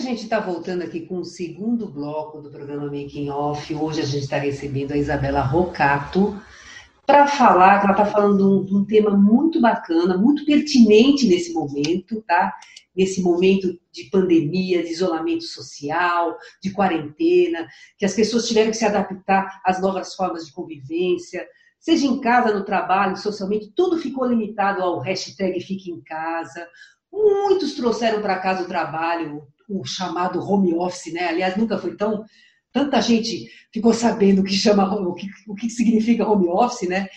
Gente 0.00 0.22
está 0.22 0.40
voltando 0.40 0.82
aqui 0.82 1.00
com 1.00 1.18
o 1.18 1.24
segundo 1.24 1.86
bloco 1.86 2.40
do 2.40 2.50
programa 2.50 2.86
Making 2.86 3.28
Off. 3.28 3.74
Hoje 3.74 4.00
a 4.00 4.06
gente 4.06 4.22
está 4.22 4.38
recebendo 4.38 4.92
a 4.92 4.96
Isabela 4.96 5.42
Rocato 5.42 6.40
para 7.06 7.26
falar, 7.26 7.78
que 7.78 7.86
ela 7.86 7.92
está 7.92 8.06
falando 8.06 8.64
de 8.64 8.74
um, 8.74 8.78
um, 8.78 8.84
tema 8.84 9.10
muito 9.10 9.60
bacana, 9.60 10.16
muito 10.16 10.44
pertinente 10.46 11.28
nesse 11.28 11.52
momento, 11.52 12.22
tá? 12.26 12.54
Nesse 12.96 13.20
momento 13.20 13.78
de 13.92 14.04
pandemia, 14.04 14.82
de 14.82 14.90
isolamento 14.90 15.44
social, 15.44 16.36
de 16.62 16.70
quarentena, 16.70 17.68
que 17.98 18.06
as 18.06 18.14
pessoas 18.14 18.48
tiveram 18.48 18.70
que 18.70 18.76
se 18.76 18.86
adaptar 18.86 19.60
às 19.64 19.80
novas 19.82 20.14
formas 20.14 20.46
de 20.46 20.52
convivência, 20.52 21.46
seja 21.78 22.06
em 22.06 22.20
casa, 22.20 22.54
no 22.54 22.64
trabalho, 22.64 23.16
socialmente, 23.16 23.72
tudo 23.76 23.98
ficou 23.98 24.26
limitado 24.26 24.82
ao 24.82 25.00
hashtag 25.00 25.60
Fique 25.60 25.90
em 25.90 26.00
Casa. 26.00 26.66
Muitos 27.12 27.74
trouxeram 27.74 28.22
para 28.22 28.38
casa 28.38 28.62
o 28.62 28.68
trabalho, 28.68 29.46
o 29.70 29.84
chamado 29.84 30.40
home 30.40 30.74
office, 30.74 31.12
né? 31.12 31.28
Aliás, 31.28 31.56
nunca 31.56 31.78
foi 31.78 31.96
tão 31.96 32.24
tanta 32.72 33.00
gente 33.00 33.50
ficou 33.72 33.92
sabendo 33.92 34.40
o 34.40 34.44
que 34.44 34.54
chama 34.54 34.84
o 34.94 35.14
que, 35.14 35.26
o 35.46 35.54
que 35.54 35.68
significa 35.68 36.28
home 36.28 36.48
office, 36.48 36.88
né? 36.88 37.08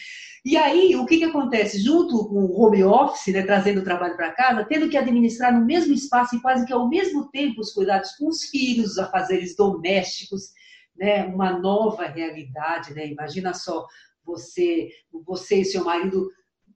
E 0.45 0.57
aí, 0.57 0.93
o 0.97 1.05
que, 1.05 1.19
que 1.19 1.23
acontece? 1.23 1.79
Junto 1.79 2.27
com 2.27 2.43
o 2.43 2.61
home 2.61 2.83
office, 2.83 3.33
né, 3.33 3.43
trazendo 3.43 3.79
o 3.79 3.83
trabalho 3.83 4.17
para 4.17 4.33
casa, 4.33 4.65
tendo 4.65 4.89
que 4.89 4.97
administrar 4.97 5.57
no 5.57 5.65
mesmo 5.65 5.93
espaço 5.93 6.35
e 6.35 6.41
quase 6.41 6.65
que 6.65 6.73
ao 6.73 6.89
mesmo 6.89 7.29
tempo 7.29 7.61
os 7.61 7.71
cuidados 7.71 8.11
com 8.17 8.27
os 8.27 8.43
filhos, 8.49 8.91
os 8.91 8.97
afazeres 8.99 9.55
domésticos, 9.55 10.49
né, 10.97 11.25
uma 11.27 11.57
nova 11.57 12.07
realidade, 12.07 12.93
né? 12.93 13.07
Imagina 13.07 13.53
só 13.53 13.87
você, 14.25 14.89
você 15.25 15.61
e 15.61 15.65
seu 15.65 15.85
marido 15.85 16.29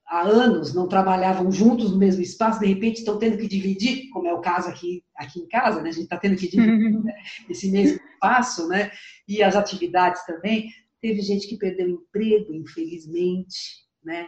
há 0.07 0.21
anos 0.21 0.73
não 0.73 0.87
trabalhavam 0.87 1.51
juntos 1.51 1.91
no 1.91 1.97
mesmo 1.97 2.21
espaço, 2.21 2.59
de 2.59 2.65
repente 2.65 2.99
estão 2.99 3.19
tendo 3.19 3.37
que 3.37 3.47
dividir, 3.47 4.09
como 4.09 4.27
é 4.27 4.33
o 4.33 4.41
caso 4.41 4.69
aqui, 4.69 5.03
aqui 5.15 5.39
em 5.39 5.47
casa, 5.47 5.81
né? 5.81 5.89
a 5.89 5.91
gente 5.91 6.03
está 6.03 6.17
tendo 6.17 6.37
que 6.37 6.49
dividir 6.49 6.99
né? 7.03 7.13
esse 7.49 7.69
mesmo 7.69 7.99
espaço, 8.13 8.67
né? 8.67 8.91
e 9.27 9.43
as 9.43 9.55
atividades 9.55 10.25
também. 10.25 10.69
Teve 10.99 11.21
gente 11.21 11.47
que 11.47 11.57
perdeu 11.57 11.87
emprego, 11.87 12.53
infelizmente, 12.53 13.85
né? 14.03 14.27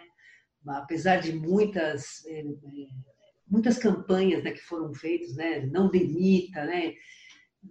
apesar 0.67 1.17
de 1.17 1.33
muitas, 1.33 2.25
é, 2.27 2.41
é, 2.41 2.45
muitas 3.47 3.77
campanhas 3.77 4.43
né, 4.43 4.51
que 4.51 4.61
foram 4.61 4.93
feitas, 4.93 5.35
né? 5.35 5.65
Não 5.65 5.89
demita, 5.89 6.65
né? 6.65 6.93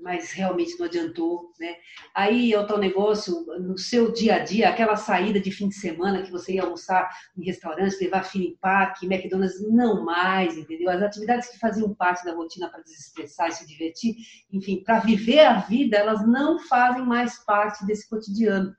Mas 0.00 0.32
realmente 0.32 0.78
não 0.78 0.86
adiantou, 0.86 1.52
né? 1.58 1.76
Aí 2.14 2.52
é 2.52 2.58
o 2.58 2.66
tal 2.66 2.78
negócio, 2.78 3.44
no 3.60 3.76
seu 3.76 4.12
dia 4.12 4.36
a 4.36 4.38
dia, 4.38 4.68
aquela 4.68 4.96
saída 4.96 5.40
de 5.40 5.50
fim 5.50 5.68
de 5.68 5.74
semana 5.74 6.22
que 6.22 6.30
você 6.30 6.54
ia 6.54 6.62
almoçar 6.62 7.08
em 7.36 7.44
restaurante, 7.44 8.02
levar 8.02 8.24
Fini 8.24 8.56
Park, 8.60 9.02
McDonald's, 9.02 9.60
não 9.70 10.04
mais, 10.04 10.56
entendeu? 10.56 10.90
As 10.90 11.02
atividades 11.02 11.48
que 11.48 11.58
faziam 11.58 11.94
parte 11.94 12.24
da 12.24 12.34
rotina 12.34 12.68
para 12.68 12.82
desestressar 12.82 13.48
e 13.48 13.52
se 13.52 13.66
divertir, 13.66 14.16
enfim, 14.52 14.82
para 14.82 15.00
viver 15.00 15.40
a 15.40 15.60
vida, 15.60 15.96
elas 15.96 16.26
não 16.26 16.58
fazem 16.60 17.04
mais 17.04 17.44
parte 17.44 17.84
desse 17.86 18.08
cotidiano. 18.08 18.74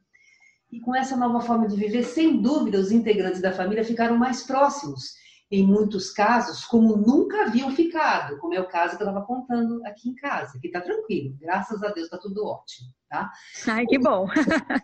E 0.71 0.79
com 0.79 0.95
essa 0.95 1.17
nova 1.17 1.41
forma 1.41 1.67
de 1.67 1.75
viver, 1.75 2.03
sem 2.03 2.41
dúvida, 2.41 2.79
os 2.79 2.91
integrantes 2.91 3.41
da 3.41 3.51
família 3.51 3.83
ficaram 3.83 4.17
mais 4.17 4.43
próximos 4.43 5.18
em 5.51 5.65
muitos 5.65 6.11
casos, 6.11 6.63
como 6.65 6.95
nunca 6.95 7.45
haviam 7.45 7.71
ficado, 7.71 8.37
como 8.37 8.53
é 8.53 8.59
o 8.59 8.67
caso 8.67 8.95
que 8.95 9.03
eu 9.03 9.07
estava 9.07 9.25
contando 9.25 9.83
aqui 9.85 10.09
em 10.09 10.15
casa, 10.15 10.59
que 10.59 10.67
está 10.67 10.79
tranquilo, 10.79 11.35
graças 11.39 11.81
a 11.81 11.87
Deus 11.87 12.05
está 12.05 12.19
tudo 12.19 12.45
ótimo, 12.45 12.89
tá? 13.09 13.31
Ai, 13.67 13.85
que 13.87 13.97
bom! 13.97 14.27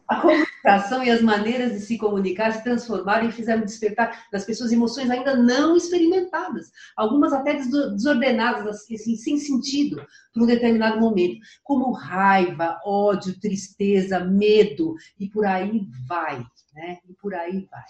A 0.08 0.22
comunicação 0.22 1.04
e 1.04 1.12
as 1.12 1.22
maneiras 1.22 1.74
de 1.74 1.82
se 1.82 1.98
comunicar 2.00 2.52
se 2.52 2.64
transformaram 2.64 3.30
e 3.30 3.32
fizeram 3.32 3.64
despertar 3.64 4.26
das 4.32 4.44
pessoas 4.44 4.72
emoções 4.72 5.10
ainda 5.12 5.36
não 5.36 5.76
experimentadas, 5.76 6.72
algumas 6.98 7.32
até 7.32 7.54
desordenadas, 7.54 8.66
assim, 8.66 8.98
sem 8.98 9.38
sentido, 9.38 10.04
por 10.34 10.44
um 10.44 10.48
determinado 10.48 11.00
momento, 11.00 11.40
como 11.64 11.92
raiva, 11.92 12.80
ódio, 12.84 13.40
tristeza, 13.40 14.20
medo, 14.20 14.96
e 15.20 15.30
por 15.30 15.46
aí 15.46 15.88
vai, 16.08 16.44
né? 16.74 16.98
E 17.08 17.14
por 17.14 17.36
aí 17.36 17.68
vai. 17.70 17.84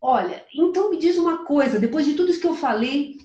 Olha, 0.00 0.44
então 0.54 0.90
me 0.90 0.98
diz 0.98 1.16
uma 1.16 1.44
coisa, 1.44 1.78
depois 1.78 2.06
de 2.06 2.14
tudo 2.14 2.30
isso 2.30 2.40
que 2.40 2.46
eu 2.46 2.54
falei 2.54 3.18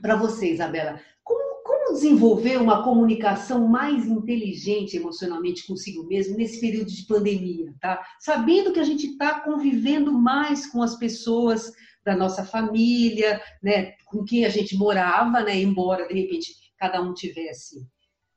para 0.00 0.16
você, 0.16 0.52
Isabela, 0.52 1.00
como, 1.22 1.62
como, 1.64 1.94
desenvolver 1.94 2.58
uma 2.58 2.82
comunicação 2.82 3.66
mais 3.66 4.06
inteligente 4.06 4.96
emocionalmente 4.96 5.66
consigo 5.66 6.04
mesmo 6.04 6.36
nesse 6.36 6.60
período 6.60 6.90
de 6.90 7.06
pandemia, 7.06 7.74
tá? 7.80 8.04
Sabendo 8.20 8.72
que 8.72 8.80
a 8.80 8.84
gente 8.84 9.06
está 9.06 9.40
convivendo 9.40 10.12
mais 10.12 10.66
com 10.66 10.82
as 10.82 10.96
pessoas 10.96 11.72
da 12.04 12.16
nossa 12.16 12.44
família, 12.44 13.40
né, 13.62 13.92
com 14.06 14.24
quem 14.24 14.44
a 14.44 14.48
gente 14.48 14.76
morava, 14.76 15.40
né, 15.40 15.60
embora 15.60 16.08
de 16.08 16.14
repente 16.14 16.52
cada 16.76 17.00
um 17.00 17.14
tivesse 17.14 17.86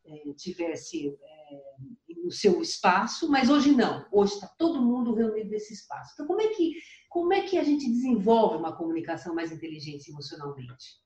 é, 0.05 0.33
tivesse 0.37 1.07
é, 1.09 2.31
seu 2.31 2.61
espaço, 2.61 3.29
mas 3.29 3.49
hoje 3.49 3.71
não. 3.71 4.05
Hoje 4.11 4.33
está 4.33 4.47
todo 4.47 4.81
mundo 4.81 5.13
reunido 5.13 5.49
nesse 5.49 5.73
espaço. 5.73 6.11
Então, 6.13 6.27
como 6.27 6.41
é 6.41 6.47
que 6.49 6.73
como 7.15 7.31
é 7.31 7.43
que 7.43 7.57
a 7.57 7.63
gente 7.63 7.89
desenvolve 7.89 8.57
uma 8.57 8.75
comunicação 8.75 9.33
mais 9.33 9.49
inteligente 9.49 10.09
emocionalmente? 10.09 10.99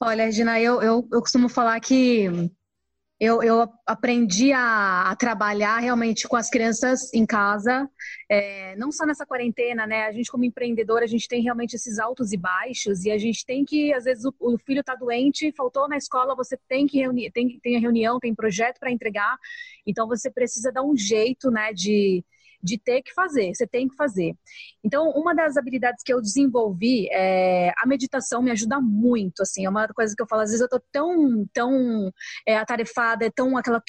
Olha, 0.00 0.24
Regina, 0.24 0.60
eu, 0.60 0.82
eu, 0.82 1.08
eu 1.12 1.20
costumo 1.20 1.48
falar 1.48 1.78
que 1.78 2.24
eu, 3.20 3.44
eu 3.44 3.72
aprendi 3.86 4.52
a, 4.52 5.08
a, 5.08 5.14
trabalhar 5.14 5.78
realmente 5.78 6.26
com 6.26 6.34
as 6.34 6.50
crianças 6.50 7.14
em 7.14 7.24
casa, 7.24 7.88
é, 8.28 8.74
não 8.74 8.90
só 8.90 9.06
nessa 9.06 9.24
quarentena, 9.24 9.86
né? 9.86 10.06
A 10.06 10.10
gente, 10.10 10.32
como 10.32 10.44
empreendedor, 10.44 11.04
a 11.04 11.06
gente 11.06 11.28
tem 11.28 11.40
realmente 11.40 11.76
esses 11.76 12.00
altos 12.00 12.32
e 12.32 12.36
baixos, 12.36 13.04
e 13.04 13.12
a 13.12 13.18
gente 13.18 13.46
tem 13.46 13.64
que, 13.64 13.92
às 13.94 14.02
vezes, 14.02 14.24
o, 14.24 14.34
o 14.40 14.58
filho 14.58 14.80
está 14.80 14.96
doente, 14.96 15.54
faltou 15.56 15.88
na 15.88 15.96
escola, 15.96 16.34
você 16.34 16.58
tem 16.68 16.88
que 16.88 16.98
reunir, 16.98 17.30
tem, 17.30 17.60
tem 17.60 17.76
a 17.76 17.80
reunião, 17.80 18.18
tem 18.18 18.34
projeto 18.34 18.80
para 18.80 18.90
entregar, 18.90 19.38
então 19.86 20.08
você 20.08 20.28
precisa 20.28 20.72
dar 20.72 20.82
um 20.82 20.96
jeito, 20.96 21.52
né, 21.52 21.72
de 21.72 22.24
de 22.64 22.78
ter 22.78 23.02
que 23.02 23.12
fazer, 23.12 23.54
você 23.54 23.66
tem 23.66 23.86
que 23.86 23.94
fazer. 23.94 24.34
Então, 24.82 25.10
uma 25.10 25.34
das 25.34 25.56
habilidades 25.58 26.02
que 26.02 26.12
eu 26.12 26.20
desenvolvi 26.20 27.08
é 27.12 27.72
a 27.76 27.86
meditação 27.86 28.42
me 28.42 28.50
ajuda 28.50 28.80
muito, 28.80 29.42
assim, 29.42 29.66
é 29.66 29.68
uma 29.68 29.86
coisa 29.88 30.14
que 30.16 30.22
eu 30.22 30.26
falo, 30.26 30.42
às 30.42 30.50
vezes 30.50 30.62
eu 30.62 30.68
tô 30.68 30.80
tão, 30.90 31.46
tão 31.52 32.10
é, 32.46 32.56
atarefada, 32.56 33.26
é 33.26 33.30
tão 33.30 33.56
aquela 33.56 33.82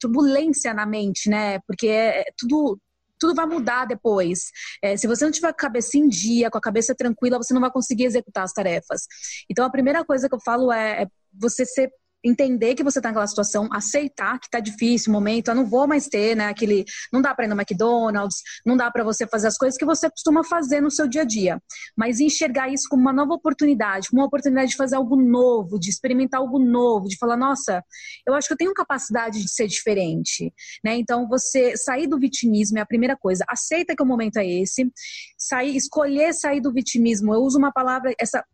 turbulência 0.00 0.72
na 0.72 0.86
mente, 0.86 1.28
né? 1.28 1.58
Porque 1.66 1.86
é, 1.86 2.20
é 2.20 2.24
tudo, 2.38 2.80
tudo 3.20 3.34
vai 3.34 3.46
mudar 3.46 3.84
depois. 3.84 4.50
É, 4.82 4.96
se 4.96 5.06
você 5.06 5.24
não 5.26 5.32
tiver 5.32 5.48
a 5.48 5.52
cabeça 5.52 5.98
em 5.98 6.08
dia, 6.08 6.50
com 6.50 6.58
a 6.58 6.60
cabeça 6.60 6.94
tranquila, 6.94 7.36
você 7.36 7.52
não 7.52 7.60
vai 7.60 7.70
conseguir 7.70 8.04
executar 8.04 8.44
as 8.44 8.52
tarefas. 8.54 9.02
Então, 9.50 9.66
a 9.66 9.70
primeira 9.70 10.02
coisa 10.02 10.28
que 10.28 10.34
eu 10.34 10.40
falo 10.40 10.72
é, 10.72 11.02
é 11.02 11.06
você 11.38 11.66
ser 11.66 11.90
entender 12.24 12.74
que 12.74 12.82
você 12.82 12.98
está 12.98 13.08
naquela 13.08 13.26
situação, 13.26 13.68
aceitar 13.72 14.38
que 14.38 14.46
está 14.46 14.60
difícil 14.60 15.10
o 15.10 15.12
momento, 15.12 15.48
eu 15.48 15.54
não 15.54 15.66
vou 15.66 15.86
mais 15.86 16.08
ter, 16.08 16.34
né, 16.36 16.46
aquele, 16.46 16.84
não 17.12 17.22
dá 17.22 17.34
para 17.34 17.44
ir 17.44 17.48
no 17.48 17.54
McDonald's, 17.54 18.42
não 18.64 18.76
dá 18.76 18.90
para 18.90 19.04
você 19.04 19.26
fazer 19.26 19.48
as 19.48 19.56
coisas 19.56 19.78
que 19.78 19.84
você 19.84 20.10
costuma 20.10 20.42
fazer 20.44 20.80
no 20.80 20.90
seu 20.90 21.06
dia 21.06 21.22
a 21.22 21.24
dia, 21.24 21.62
mas 21.96 22.20
enxergar 22.20 22.68
isso 22.68 22.88
como 22.88 23.02
uma 23.02 23.12
nova 23.12 23.34
oportunidade, 23.34 24.08
como 24.08 24.22
uma 24.22 24.26
oportunidade 24.26 24.70
de 24.70 24.76
fazer 24.76 24.96
algo 24.96 25.16
novo, 25.16 25.78
de 25.78 25.90
experimentar 25.90 26.40
algo 26.40 26.58
novo, 26.58 27.08
de 27.08 27.16
falar, 27.16 27.36
nossa, 27.36 27.82
eu 28.26 28.34
acho 28.34 28.48
que 28.48 28.54
eu 28.54 28.58
tenho 28.58 28.74
capacidade 28.74 29.42
de 29.42 29.48
ser 29.48 29.66
diferente, 29.66 30.52
né? 30.84 30.96
Então 30.96 31.28
você 31.28 31.76
sair 31.76 32.06
do 32.06 32.18
vitimismo 32.18 32.78
é 32.78 32.80
a 32.80 32.86
primeira 32.86 33.16
coisa, 33.16 33.44
aceita 33.48 33.94
que 33.94 34.02
o 34.02 34.06
momento 34.06 34.38
é 34.38 34.46
esse, 34.46 34.90
sair, 35.38 35.76
escolher 35.76 36.32
sair 36.32 36.60
do 36.60 36.72
vitimismo. 36.72 37.34
Eu 37.34 37.40
uso 37.40 37.58
uma 37.58 37.72
palavra, 37.72 38.12
essa 38.18 38.44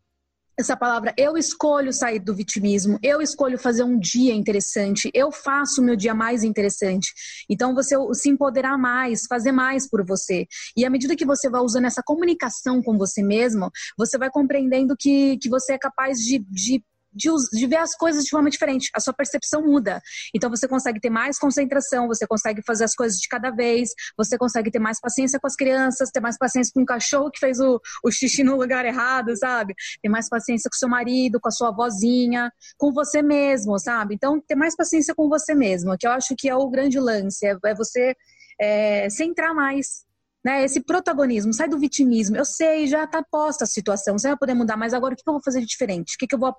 essa 0.58 0.76
palavra, 0.76 1.14
eu 1.16 1.36
escolho 1.36 1.92
sair 1.92 2.18
do 2.18 2.34
vitimismo, 2.34 2.98
eu 3.02 3.20
escolho 3.20 3.58
fazer 3.58 3.84
um 3.84 3.98
dia 3.98 4.34
interessante, 4.34 5.10
eu 5.14 5.32
faço 5.32 5.80
o 5.80 5.84
meu 5.84 5.96
dia 5.96 6.14
mais 6.14 6.44
interessante. 6.44 7.12
Então, 7.48 7.74
você 7.74 7.96
se 8.14 8.28
empoderar 8.28 8.76
mais, 8.76 9.22
fazer 9.28 9.52
mais 9.52 9.88
por 9.88 10.04
você. 10.04 10.46
E 10.76 10.84
à 10.84 10.90
medida 10.90 11.16
que 11.16 11.24
você 11.24 11.48
vai 11.48 11.60
usando 11.60 11.86
essa 11.86 12.02
comunicação 12.04 12.82
com 12.82 12.98
você 12.98 13.22
mesmo, 13.22 13.70
você 13.96 14.18
vai 14.18 14.30
compreendendo 14.30 14.94
que, 14.98 15.38
que 15.38 15.48
você 15.48 15.74
é 15.74 15.78
capaz 15.78 16.18
de, 16.18 16.38
de 16.50 16.82
de, 17.12 17.28
de, 17.52 17.66
ver 17.66 17.76
as 17.76 17.94
coisas 17.94 18.24
de 18.24 18.30
forma 18.30 18.50
diferente. 18.50 18.90
A 18.94 19.00
sua 19.00 19.12
percepção 19.12 19.62
muda. 19.62 20.00
Então 20.34 20.50
você 20.50 20.66
consegue 20.66 21.00
ter 21.00 21.10
mais 21.10 21.38
concentração, 21.38 22.06
você 22.06 22.26
consegue 22.26 22.62
fazer 22.66 22.84
as 22.84 22.94
coisas 22.94 23.18
de 23.18 23.28
cada 23.28 23.50
vez, 23.50 23.90
você 24.16 24.38
consegue 24.38 24.70
ter 24.70 24.78
mais 24.78 25.00
paciência 25.00 25.38
com 25.38 25.46
as 25.46 25.54
crianças, 25.56 26.10
ter 26.10 26.20
mais 26.20 26.38
paciência 26.38 26.72
com 26.74 26.82
o 26.82 26.86
cachorro 26.86 27.30
que 27.30 27.38
fez 27.38 27.60
o, 27.60 27.80
o 28.04 28.10
xixi 28.10 28.42
no 28.42 28.56
lugar 28.56 28.84
errado, 28.84 29.36
sabe? 29.36 29.74
Ter 30.02 30.08
mais 30.08 30.28
paciência 30.28 30.70
com 30.70 30.76
seu 30.76 30.88
marido, 30.88 31.40
com 31.40 31.48
a 31.48 31.52
sua 31.52 31.70
vozinha, 31.70 32.50
com 32.78 32.92
você 32.92 33.22
mesmo, 33.22 33.78
sabe? 33.78 34.14
Então, 34.14 34.40
ter 34.40 34.54
mais 34.54 34.76
paciência 34.76 35.14
com 35.14 35.28
você 35.28 35.54
mesmo, 35.54 35.96
que 35.98 36.06
eu 36.06 36.12
acho 36.12 36.34
que 36.36 36.48
é 36.48 36.56
o 36.56 36.68
grande 36.68 36.98
lance, 36.98 37.46
é, 37.46 37.56
é 37.64 37.74
você 37.74 38.14
é, 38.60 39.10
centrar 39.10 39.54
mais 39.54 40.04
né? 40.44 40.64
Esse 40.64 40.80
protagonismo, 40.80 41.52
sai 41.52 41.68
do 41.68 41.78
vitimismo. 41.78 42.36
Eu 42.36 42.44
sei, 42.44 42.86
já 42.86 43.04
está 43.04 43.22
posta 43.22 43.64
a 43.64 43.66
situação, 43.66 44.18
você 44.18 44.28
vai 44.28 44.36
poder 44.36 44.54
mudar, 44.54 44.76
mas 44.76 44.92
agora 44.92 45.14
o 45.14 45.16
que 45.16 45.22
eu 45.26 45.34
vou 45.34 45.42
fazer 45.42 45.60
de 45.60 45.66
diferente? 45.66 46.14
O 46.14 46.18
que 46.18 46.34
eu 46.34 46.38
vou 46.38 46.54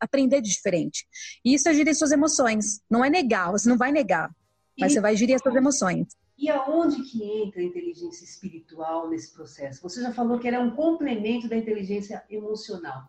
aprender 0.00 0.40
de 0.40 0.50
diferente? 0.50 1.06
E 1.44 1.54
isso 1.54 1.68
é 1.68 1.74
gerir 1.74 1.94
suas 1.94 2.12
emoções. 2.12 2.80
Não 2.90 3.04
é 3.04 3.10
negar, 3.10 3.50
você 3.50 3.68
não 3.68 3.76
vai 3.76 3.92
negar, 3.92 4.30
mas 4.78 4.92
e... 4.92 4.94
você 4.94 5.00
vai 5.00 5.16
gerir 5.16 5.34
as 5.34 5.42
suas 5.42 5.54
emoções. 5.54 6.06
E 6.38 6.50
aonde 6.50 7.02
que 7.02 7.22
entra 7.22 7.60
a 7.60 7.64
inteligência 7.64 8.24
espiritual 8.24 9.08
nesse 9.08 9.32
processo? 9.32 9.80
Você 9.82 10.02
já 10.02 10.12
falou 10.12 10.38
que 10.38 10.46
ela 10.46 10.58
é 10.58 10.60
um 10.60 10.76
complemento 10.76 11.48
da 11.48 11.56
inteligência 11.56 12.22
emocional. 12.28 13.04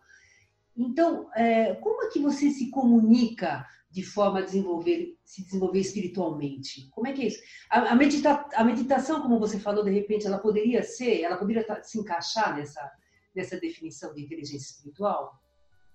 Então, 0.74 1.28
é, 1.34 1.74
como 1.74 2.04
é 2.04 2.08
que 2.08 2.20
você 2.20 2.50
se 2.50 2.70
comunica 2.70 3.66
de 3.90 4.02
forma 4.02 4.40
a 4.40 4.42
desenvolver, 4.42 5.16
se 5.24 5.44
desenvolver 5.44 5.80
espiritualmente? 5.80 6.88
Como 6.90 7.06
é 7.06 7.12
que 7.12 7.22
é 7.22 7.26
isso? 7.26 7.40
A, 7.70 7.92
a, 7.92 7.94
medita, 7.94 8.46
a 8.54 8.64
meditação, 8.64 9.22
como 9.22 9.38
você 9.38 9.58
falou, 9.58 9.84
de 9.84 9.90
repente, 9.90 10.26
ela 10.26 10.38
poderia 10.38 10.82
ser, 10.82 11.22
ela 11.22 11.36
poderia 11.36 11.64
se 11.82 11.98
encaixar 11.98 12.56
nessa, 12.56 12.90
nessa 13.34 13.58
definição 13.58 14.12
de 14.14 14.22
inteligência 14.22 14.72
espiritual? 14.72 15.40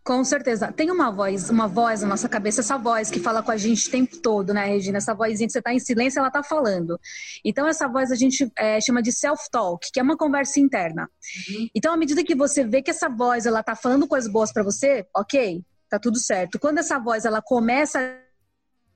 Com 0.03 0.21
certeza. 0.25 0.69
Tem 0.69 0.91
uma 0.91 1.09
voz, 1.09 1.49
uma 1.49 1.65
voz 1.65 2.01
na 2.01 2.09
nossa 2.09 2.27
cabeça, 2.27 2.59
essa 2.59 2.77
voz 2.77 3.09
que 3.09 3.21
fala 3.21 3.41
com 3.41 3.51
a 3.51 3.55
gente 3.55 3.87
o 3.87 3.91
tempo 3.91 4.17
todo, 4.17 4.53
né, 4.53 4.65
Regina? 4.65 4.97
Essa 4.97 5.13
vozinha 5.13 5.47
que 5.47 5.53
você 5.53 5.59
está 5.59 5.73
em 5.73 5.79
silêncio, 5.79 6.19
ela 6.19 6.27
está 6.27 6.43
falando. 6.43 6.99
Então, 7.43 7.65
essa 7.65 7.87
voz 7.87 8.11
a 8.11 8.15
gente 8.15 8.51
é, 8.57 8.81
chama 8.81 9.01
de 9.01 9.13
self-talk, 9.13 9.89
que 9.93 10.01
é 10.01 10.03
uma 10.03 10.17
conversa 10.17 10.59
interna. 10.59 11.09
Uhum. 11.49 11.69
Então, 11.73 11.93
à 11.93 11.97
medida 11.97 12.21
que 12.21 12.35
você 12.35 12.65
vê 12.65 12.81
que 12.81 12.91
essa 12.91 13.07
voz, 13.07 13.45
ela 13.45 13.63
tá 13.63 13.77
falando 13.77 14.05
coisas 14.05 14.29
boas 14.29 14.51
para 14.51 14.61
você, 14.61 15.07
ok, 15.15 15.63
tá 15.93 15.99
tudo 15.99 16.17
certo. 16.17 16.59
Quando 16.59 16.79
essa 16.79 16.97
voz 16.97 17.23
ela 17.23 17.39
começa 17.39 17.99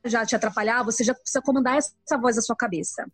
já 0.06 0.26
te 0.26 0.36
atrapalhar, 0.36 0.84
você 0.84 1.04
já 1.04 1.14
precisa 1.14 1.42
comandar 1.42 1.78
essa 1.78 2.18
voz 2.18 2.38
da 2.38 2.42
sua 2.42 2.56
cabeça. 2.56 3.06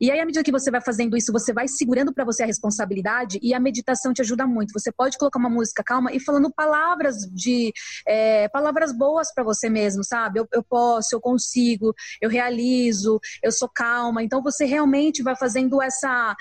E 0.00 0.10
aí, 0.10 0.20
à 0.20 0.24
medida 0.24 0.44
que 0.44 0.52
você 0.52 0.70
vai 0.70 0.80
fazendo 0.80 1.16
isso, 1.16 1.32
você 1.32 1.52
vai 1.52 1.66
segurando 1.66 2.12
para 2.12 2.24
você 2.24 2.44
a 2.44 2.46
responsabilidade 2.46 3.38
e 3.42 3.52
a 3.52 3.58
meditação 3.58 4.12
te 4.12 4.22
ajuda 4.22 4.46
muito. 4.46 4.72
Você 4.72 4.92
pode 4.92 5.18
colocar 5.18 5.38
uma 5.38 5.50
música 5.50 5.82
calma 5.82 6.12
e 6.12 6.20
falando 6.20 6.52
palavras 6.54 7.16
de 7.32 7.72
é, 8.06 8.48
palavras 8.48 8.96
boas 8.96 9.34
para 9.34 9.42
você 9.42 9.68
mesmo, 9.68 10.04
sabe? 10.04 10.38
Eu, 10.38 10.48
eu 10.52 10.62
posso, 10.62 11.16
eu 11.16 11.20
consigo, 11.20 11.92
eu 12.20 12.30
realizo, 12.30 13.18
eu 13.42 13.50
sou 13.50 13.68
calma. 13.68 14.22
Então 14.22 14.42
você 14.42 14.64
realmente 14.64 15.22
vai 15.22 15.34
fazendo 15.34 15.82
essa 15.82 16.36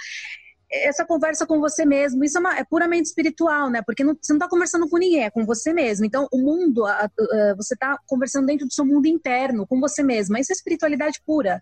essa 0.71 1.05
conversa 1.05 1.45
com 1.45 1.59
você 1.59 1.85
mesmo. 1.85 2.23
Isso 2.23 2.37
é, 2.37 2.41
uma, 2.41 2.57
é 2.57 2.63
puramente 2.63 3.07
espiritual, 3.07 3.69
né? 3.69 3.81
Porque 3.85 4.03
não, 4.03 4.15
você 4.19 4.33
não 4.33 4.37
está 4.37 4.49
conversando 4.49 4.89
com 4.89 4.97
ninguém, 4.97 5.23
é 5.23 5.29
com 5.29 5.45
você 5.45 5.73
mesmo. 5.73 6.05
Então, 6.05 6.27
o 6.31 6.37
mundo, 6.37 6.85
a, 6.85 7.05
a, 7.05 7.55
você 7.55 7.73
está 7.73 7.97
conversando 8.05 8.47
dentro 8.47 8.67
do 8.67 8.73
seu 8.73 8.85
mundo 8.85 9.07
interno, 9.07 9.65
com 9.65 9.79
você 9.79 10.03
mesmo. 10.03 10.37
Isso 10.37 10.51
é 10.51 10.55
espiritualidade 10.55 11.21
pura. 11.25 11.61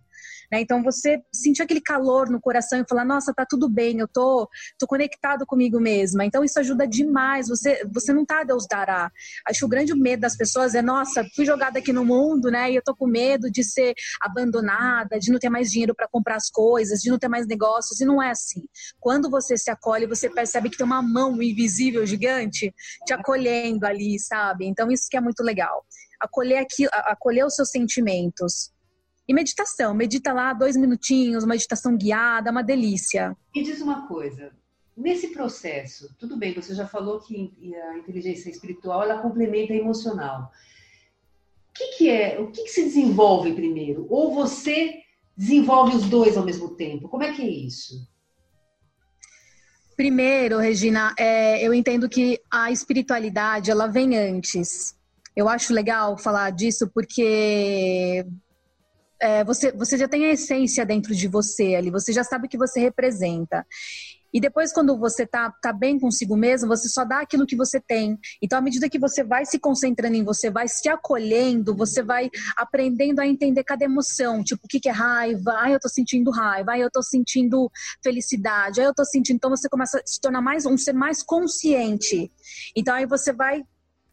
Né? 0.51 0.61
Então 0.61 0.83
você 0.83 1.21
sentir 1.33 1.61
aquele 1.61 1.81
calor 1.81 2.29
no 2.29 2.39
coração 2.39 2.79
e 2.79 2.85
falar, 2.87 3.05
nossa, 3.05 3.33
tá 3.33 3.45
tudo 3.47 3.69
bem, 3.69 3.99
eu 3.99 4.07
tô, 4.07 4.47
tô 4.77 4.87
conectado 4.87 5.45
comigo 5.45 5.79
mesma. 5.79 6.25
Então 6.25 6.43
isso 6.43 6.59
ajuda 6.59 6.87
demais. 6.87 7.47
Você, 7.47 7.85
você 7.91 8.13
não 8.13 8.25
tá 8.25 8.43
Deus 8.43 8.65
dará. 8.69 9.11
Acho 9.47 9.59
que 9.59 9.65
o 9.65 9.69
grande 9.69 9.93
medo 9.95 10.21
das 10.21 10.35
pessoas 10.35 10.75
é, 10.75 10.81
nossa, 10.81 11.25
fui 11.35 11.45
jogada 11.45 11.79
aqui 11.79 11.91
no 11.91 12.05
mundo, 12.05 12.49
né? 12.49 12.71
E 12.71 12.75
eu 12.75 12.83
tô 12.83 12.95
com 12.95 13.07
medo 13.07 13.49
de 13.49 13.63
ser 13.63 13.93
abandonada, 14.21 15.19
de 15.19 15.31
não 15.31 15.39
ter 15.39 15.49
mais 15.49 15.71
dinheiro 15.71 15.95
para 15.95 16.07
comprar 16.07 16.35
as 16.35 16.49
coisas, 16.49 17.01
de 17.01 17.09
não 17.09 17.17
ter 17.17 17.27
mais 17.27 17.47
negócios. 17.47 17.99
E 17.99 18.05
não 18.05 18.21
é 18.21 18.31
assim. 18.31 18.63
Quando 18.99 19.29
você 19.29 19.57
se 19.57 19.69
acolhe, 19.69 20.05
você 20.05 20.29
percebe 20.29 20.69
que 20.69 20.77
tem 20.77 20.85
uma 20.85 21.01
mão 21.01 21.41
invisível, 21.41 22.05
gigante, 22.05 22.73
te 23.05 23.13
acolhendo 23.13 23.85
ali, 23.85 24.19
sabe? 24.19 24.65
Então 24.65 24.91
isso 24.91 25.07
que 25.09 25.17
é 25.17 25.21
muito 25.21 25.43
legal. 25.43 25.85
Acolher 26.21 26.57
aqui, 26.57 26.87
acolher 26.91 27.45
os 27.45 27.55
seus 27.55 27.69
sentimentos. 27.69 28.71
E 29.27 29.33
meditação, 29.33 29.93
medita 29.93 30.31
lá 30.31 30.53
dois 30.53 30.77
minutinhos, 30.77 31.43
uma 31.43 31.53
meditação 31.53 31.97
guiada, 31.97 32.51
uma 32.51 32.63
delícia. 32.63 33.35
E 33.55 33.63
diz 33.63 33.81
uma 33.81 34.07
coisa, 34.07 34.51
nesse 34.95 35.29
processo, 35.29 36.13
tudo 36.19 36.37
bem, 36.37 36.53
você 36.53 36.75
já 36.75 36.87
falou 36.87 37.19
que 37.19 37.51
a 37.89 37.97
inteligência 37.97 38.49
espiritual 38.49 39.03
ela 39.03 39.21
complementa 39.21 39.73
a 39.73 39.75
emocional. 39.75 40.51
O 41.69 41.73
que, 41.73 41.97
que 41.97 42.09
é? 42.09 42.39
O 42.39 42.51
que, 42.51 42.63
que 42.63 42.69
se 42.69 42.83
desenvolve 42.83 43.53
primeiro? 43.53 44.05
Ou 44.09 44.33
você 44.33 45.01
desenvolve 45.35 45.97
os 45.97 46.05
dois 46.07 46.37
ao 46.37 46.45
mesmo 46.45 46.75
tempo? 46.75 47.09
Como 47.09 47.23
é 47.23 47.33
que 47.33 47.41
é 47.41 47.49
isso? 47.49 48.07
Primeiro, 49.97 50.57
Regina, 50.57 51.13
é, 51.17 51.65
eu 51.65 51.73
entendo 51.73 52.07
que 52.07 52.39
a 52.51 52.71
espiritualidade 52.71 53.71
ela 53.71 53.87
vem 53.87 54.17
antes. 54.17 54.95
Eu 55.35 55.49
acho 55.49 55.73
legal 55.73 56.17
falar 56.17 56.51
disso 56.51 56.89
porque 56.93 58.25
é, 59.19 59.43
você, 59.43 59.71
você 59.71 59.97
já 59.97 60.07
tem 60.07 60.25
a 60.25 60.33
essência 60.33 60.85
dentro 60.85 61.15
de 61.15 61.27
você 61.27 61.75
ali, 61.75 61.89
você 61.89 62.11
já 62.11 62.23
sabe 62.23 62.47
o 62.47 62.49
que 62.49 62.57
você 62.57 62.79
representa. 62.79 63.65
E 64.35 64.39
depois, 64.41 64.73
quando 64.73 64.97
você 64.97 65.25
tá, 65.25 65.49
tá 65.61 65.71
bem 65.71 65.97
consigo 65.97 66.35
mesmo, 66.35 66.67
você 66.67 66.89
só 66.89 67.05
dá 67.05 67.21
aquilo 67.21 67.45
que 67.45 67.55
você 67.55 67.79
tem. 67.79 68.19
Então, 68.41 68.59
à 68.59 68.61
medida 68.61 68.89
que 68.89 68.99
você 68.99 69.23
vai 69.23 69.45
se 69.45 69.57
concentrando 69.57 70.13
em 70.13 70.25
você, 70.25 70.51
vai 70.51 70.67
se 70.67 70.89
acolhendo, 70.89 71.73
você 71.73 72.03
vai 72.03 72.29
aprendendo 72.57 73.21
a 73.21 73.25
entender 73.25 73.63
cada 73.63 73.85
emoção. 73.85 74.43
Tipo, 74.43 74.65
o 74.65 74.67
que, 74.67 74.81
que 74.81 74.89
é 74.89 74.91
raiva? 74.91 75.53
Ai, 75.59 75.73
eu 75.73 75.79
tô 75.79 75.87
sentindo 75.87 76.31
raiva. 76.31 76.73
Ai, 76.73 76.83
eu 76.83 76.91
tô 76.91 77.01
sentindo 77.01 77.71
felicidade. 78.03 78.81
Ai, 78.81 78.87
eu 78.87 78.93
tô 78.93 79.05
sentindo. 79.05 79.37
Então, 79.37 79.49
você 79.49 79.69
começa 79.69 79.99
a 79.99 80.01
se 80.05 80.19
tornar 80.19 80.41
mais 80.41 80.65
um 80.65 80.77
ser 80.77 80.91
mais 80.91 81.23
consciente. 81.23 82.29
Então, 82.75 82.93
aí 82.93 83.05
você 83.05 83.31
vai 83.31 83.63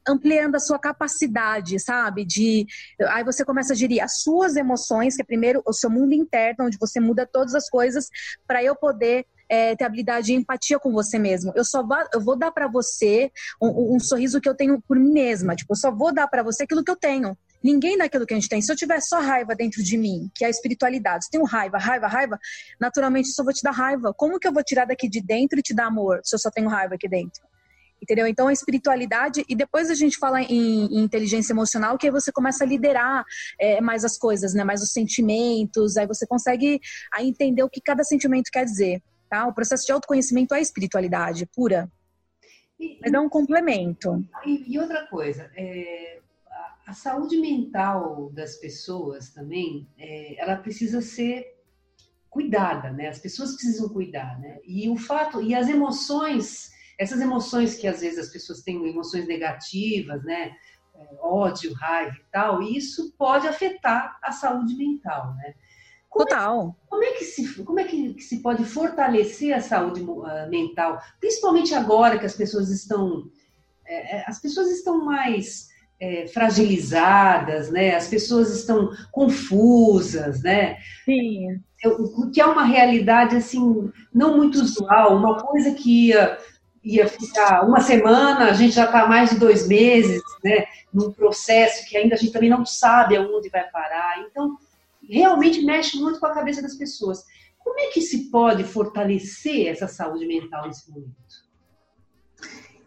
ampliando 0.07 0.55
a 0.57 0.61
sua 0.61 0.79
capacidade, 0.79 1.79
sabe? 1.79 2.25
De 2.25 2.67
aí 3.09 3.25
você 3.25 3.45
começa 3.45 3.73
a 3.73 3.77
gerir 3.77 4.03
as 4.03 4.21
suas 4.23 4.57
emoções, 4.57 5.17
que 5.17 5.23
é 5.23 5.25
primeiro 5.25 5.63
o 5.67 5.73
seu 5.73 5.91
mundo 5.91 6.13
interno, 6.13 6.67
onde 6.67 6.79
você 6.79 7.01
muda 7.01 7.29
todas 7.31 7.55
as 7.55 7.69
coisas 7.69 8.09
para 8.47 8.63
eu 8.63 8.75
poder 8.75 9.27
é, 9.49 9.77
ter 9.77 9.85
habilidade 9.85 10.29
de 10.29 10.33
empatia 10.33 10.79
com 10.79 10.91
você 10.93 11.19
mesmo. 11.19 11.53
Eu 11.55 11.65
só 11.65 11.87
vou, 11.87 11.99
eu 12.15 12.21
vou 12.21 12.37
dar 12.37 12.51
para 12.51 12.67
você 12.67 13.31
um, 13.61 13.97
um, 13.97 14.01
sorriso 14.01 14.41
que 14.41 14.49
eu 14.49 14.55
tenho 14.55 14.81
por 14.81 14.99
mim 14.99 15.13
mesma. 15.13 15.55
Tipo, 15.55 15.75
eu 15.75 15.77
só 15.77 15.91
vou 15.91 16.13
dar 16.13 16.27
para 16.27 16.43
você 16.43 16.63
aquilo 16.63 16.83
que 16.83 16.91
eu 16.91 16.97
tenho. 16.97 17.37
Ninguém 17.63 17.99
dá 17.99 18.05
aquilo 18.05 18.27
que 18.27 18.33
a 18.33 18.37
gente 18.37 18.49
tem. 18.49 18.63
Se 18.63 18.73
eu 18.73 18.77
tiver 18.77 19.01
só 19.01 19.21
raiva 19.21 19.55
dentro 19.55 19.83
de 19.83 19.99
mim, 19.99 20.31
que 20.35 20.43
é 20.43 20.47
a 20.47 20.51
espiritualidade, 20.51 21.27
se 21.27 21.31
tenho 21.31 21.45
raiva, 21.45 21.77
raiva, 21.77 22.07
raiva, 22.07 22.39
naturalmente 22.81 23.29
eu 23.29 23.35
só 23.35 23.45
vou 23.45 23.53
te 23.53 23.63
dar 23.63 23.73
raiva. 23.73 24.15
Como 24.15 24.41
que 24.41 24.49
eu 24.49 24.53
vou 24.53 24.65
tirar 24.65 24.87
daqui 24.87 25.07
de 25.07 25.21
dentro 25.21 25.59
e 25.59 25.63
te 25.63 25.75
dar 25.75 25.87
amor 25.87 26.23
se 26.25 26.35
eu 26.35 26.39
só 26.39 26.51
tenho 26.51 26.69
raiva 26.69 26.95
aqui 26.95 27.07
dentro? 27.07 27.43
Entendeu? 28.03 28.27
Então 28.27 28.49
a 28.49 28.53
espiritualidade 28.53 29.45
e 29.49 29.55
depois 29.55 29.89
a 29.89 29.95
gente 29.95 30.19
fala 30.19 30.43
em, 30.43 30.87
em 30.87 31.05
inteligência 31.05 31.53
emocional 31.53 31.97
que 31.97 32.07
aí 32.07 32.13
você 32.13 32.33
começa 32.33 32.65
a 32.65 32.67
liderar 32.67 33.25
é, 33.61 33.81
mais 33.81 34.05
as 34.05 34.19
coisas, 34.19 34.53
né? 34.53 34.65
Mais 34.65 34.83
os 34.83 34.93
sentimentos, 34.93 35.97
aí 35.97 36.07
você 36.07 36.27
consegue 36.27 36.81
a 37.15 37.23
entender 37.23 37.63
o 37.63 37.71
que 37.71 37.81
cada 37.81 38.03
sentimento 38.03 38.51
quer 38.53 38.65
dizer, 38.65 39.01
tá? 39.31 39.47
O 39.47 39.55
processo 39.55 39.87
de 39.87 39.93
autoconhecimento 39.93 40.55
é 40.55 40.61
espiritualidade 40.61 41.47
pura, 41.55 41.89
e, 42.79 42.99
mas 43.01 43.13
é 43.13 43.21
um 43.21 43.29
complemento. 43.29 44.25
E, 44.45 44.75
e 44.75 44.79
outra 44.79 45.07
coisa, 45.07 45.49
é, 45.57 46.19
a, 46.87 46.93
saúde 46.93 47.37
mental 47.37 48.31
das 48.33 48.57
pessoas 48.57 49.31
também, 49.31 49.87
é, 49.97 50.41
ela 50.43 50.57
precisa 50.57 51.01
ser 51.01 51.47
cuidada, 52.29 52.91
né? 52.91 53.09
As 53.09 53.19
pessoas 53.19 53.53
precisam 53.53 53.89
cuidar, 53.89 54.41
né? 54.41 54.59
E 54.65 54.89
o 54.89 54.97
fato 54.97 55.41
e 55.41 55.55
as 55.55 55.69
emoções 55.69 56.73
essas 57.03 57.21
emoções 57.21 57.75
que 57.75 57.89
às 57.89 58.01
vezes 58.01 58.19
as 58.19 58.29
pessoas 58.29 58.63
têm 58.63 58.89
emoções 58.89 59.27
negativas, 59.27 60.23
né? 60.25 60.53
É, 60.95 61.17
ódio, 61.21 61.73
raiva 61.75 62.15
e 62.17 62.25
tal, 62.31 62.63
e 62.63 62.77
isso 62.77 63.13
pode 63.19 63.49
afetar 63.49 64.19
a 64.23 64.31
saúde 64.31 64.77
mental, 64.77 65.35
né? 65.35 65.55
Como 66.09 66.27
Total. 66.27 66.69
É, 66.69 66.91
como 66.91 67.05
é 67.05 67.13
que 67.13 67.25
se 67.25 67.65
como 67.65 67.81
é 67.81 67.85
que, 67.85 68.21
se 68.21 68.41
pode 68.41 68.65
fortalecer 68.65 69.55
a 69.55 69.61
saúde 69.61 70.03
uh, 70.03 70.49
mental, 70.51 71.01
principalmente 71.19 71.75
agora 71.75 72.19
que 72.19 72.27
as 72.27 72.37
pessoas 72.37 72.69
estão 72.69 73.25
é, 73.85 74.19
é, 74.19 74.25
as 74.27 74.41
pessoas 74.41 74.71
estão 74.71 75.05
mais 75.05 75.71
é, 75.99 76.27
fragilizadas, 76.27 77.71
né? 77.71 77.95
As 77.95 78.09
pessoas 78.09 78.51
estão 78.55 78.91
confusas, 79.11 80.43
né? 80.43 80.77
Sim. 81.05 81.61
O 81.85 82.31
que 82.31 82.41
é 82.41 82.47
uma 82.47 82.65
realidade 82.65 83.37
assim 83.37 83.91
não 84.15 84.37
muito 84.37 84.61
usual, 84.61 85.17
uma 85.17 85.37
coisa 85.43 85.73
que 85.75 86.09
ia 86.09 86.39
ia 86.85 87.09
ficar 87.09 87.65
uma 87.65 87.81
semana, 87.81 88.47
a 88.47 88.53
gente 88.53 88.75
já 88.75 88.87
está 88.87 89.07
mais 89.07 89.31
de 89.31 89.39
dois 89.39 89.69
meses, 89.69 90.21
né, 90.43 90.65
num 90.93 91.13
processo 91.13 91.89
que 91.89 91.97
ainda 91.97 92.15
a 92.15 92.19
gente 92.19 92.33
também 92.33 92.51
não 92.51 92.67
sabe 92.67 93.17
aonde 93.17 93.49
vai 93.49 93.69
parar. 93.71 94.19
Então, 94.21 94.57
realmente 95.09 95.65
mexe 95.65 95.97
muito 95.99 96.19
com 96.19 96.27
a 96.27 96.35
cabeça 96.35 96.61
das 96.61 96.75
pessoas. 96.75 97.25
Como 97.59 97.79
é 97.79 97.87
que 97.89 98.01
se 98.01 98.31
pode 98.31 98.65
fortalecer 98.65 99.69
essa 99.69 99.87
saúde 99.87 100.27
mental 100.27 100.67
nesse 100.67 100.91
momento? 100.91 101.13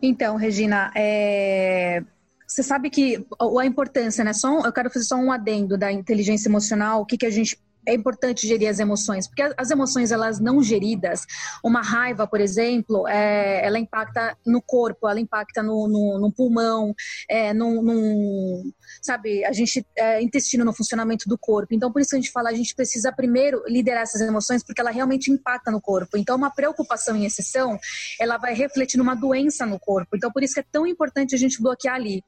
Então, 0.01 0.35
Regina, 0.35 0.91
é... 0.95 2.03
você 2.45 2.61
sabe 2.61 2.89
que 2.89 3.25
a 3.39 3.65
importância, 3.65 4.23
né? 4.23 4.33
Só 4.33 4.49
um, 4.49 4.65
eu 4.65 4.73
quero 4.73 4.89
fazer 4.89 5.05
só 5.05 5.15
um 5.15 5.31
adendo 5.31 5.77
da 5.77 5.91
inteligência 5.91 6.49
emocional, 6.49 7.01
o 7.01 7.05
que, 7.05 7.17
que 7.17 7.25
a 7.25 7.31
gente 7.31 7.57
é 7.87 7.93
importante 7.93 8.47
gerir 8.47 8.69
as 8.69 8.79
emoções, 8.79 9.27
porque 9.27 9.43
as 9.57 9.71
emoções 9.71 10.11
elas 10.11 10.39
não 10.39 10.61
geridas, 10.61 11.21
uma 11.63 11.81
raiva, 11.81 12.27
por 12.27 12.41
exemplo, 12.41 13.07
é, 13.07 13.65
ela 13.65 13.79
impacta 13.79 14.37
no 14.45 14.61
corpo, 14.61 15.07
ela 15.07 15.19
impacta 15.19 15.61
no, 15.61 15.87
no, 15.87 16.19
no 16.19 16.31
pulmão, 16.31 16.93
é, 17.29 17.53
no, 17.53 18.63
sabe, 19.01 19.43
a 19.45 19.51
gente 19.51 19.85
é, 19.97 20.21
intestino 20.21 20.65
no 20.65 20.73
funcionamento 20.73 21.27
do 21.27 21.37
corpo. 21.37 21.73
Então 21.73 21.91
por 21.91 22.01
isso 22.01 22.09
que 22.09 22.15
a 22.15 22.19
gente 22.19 22.31
fala, 22.31 22.49
a 22.49 22.53
gente 22.53 22.75
precisa 22.75 23.11
primeiro 23.11 23.63
liderar 23.67 24.03
essas 24.03 24.21
emoções, 24.21 24.63
porque 24.63 24.81
ela 24.81 24.91
realmente 24.91 25.31
impacta 25.31 25.71
no 25.71 25.81
corpo. 25.81 26.17
Então 26.17 26.35
uma 26.35 26.49
preocupação 26.49 27.15
em 27.15 27.25
exceção, 27.25 27.77
ela 28.19 28.37
vai 28.37 28.53
refletir 28.53 28.97
numa 28.97 29.15
doença 29.15 29.65
no 29.65 29.79
corpo. 29.79 30.15
Então 30.15 30.31
por 30.31 30.43
isso 30.43 30.53
que 30.53 30.59
é 30.59 30.65
tão 30.71 30.85
importante 30.87 31.35
a 31.35 31.37
gente 31.37 31.61
bloquear 31.61 31.95
ali. 31.95 32.23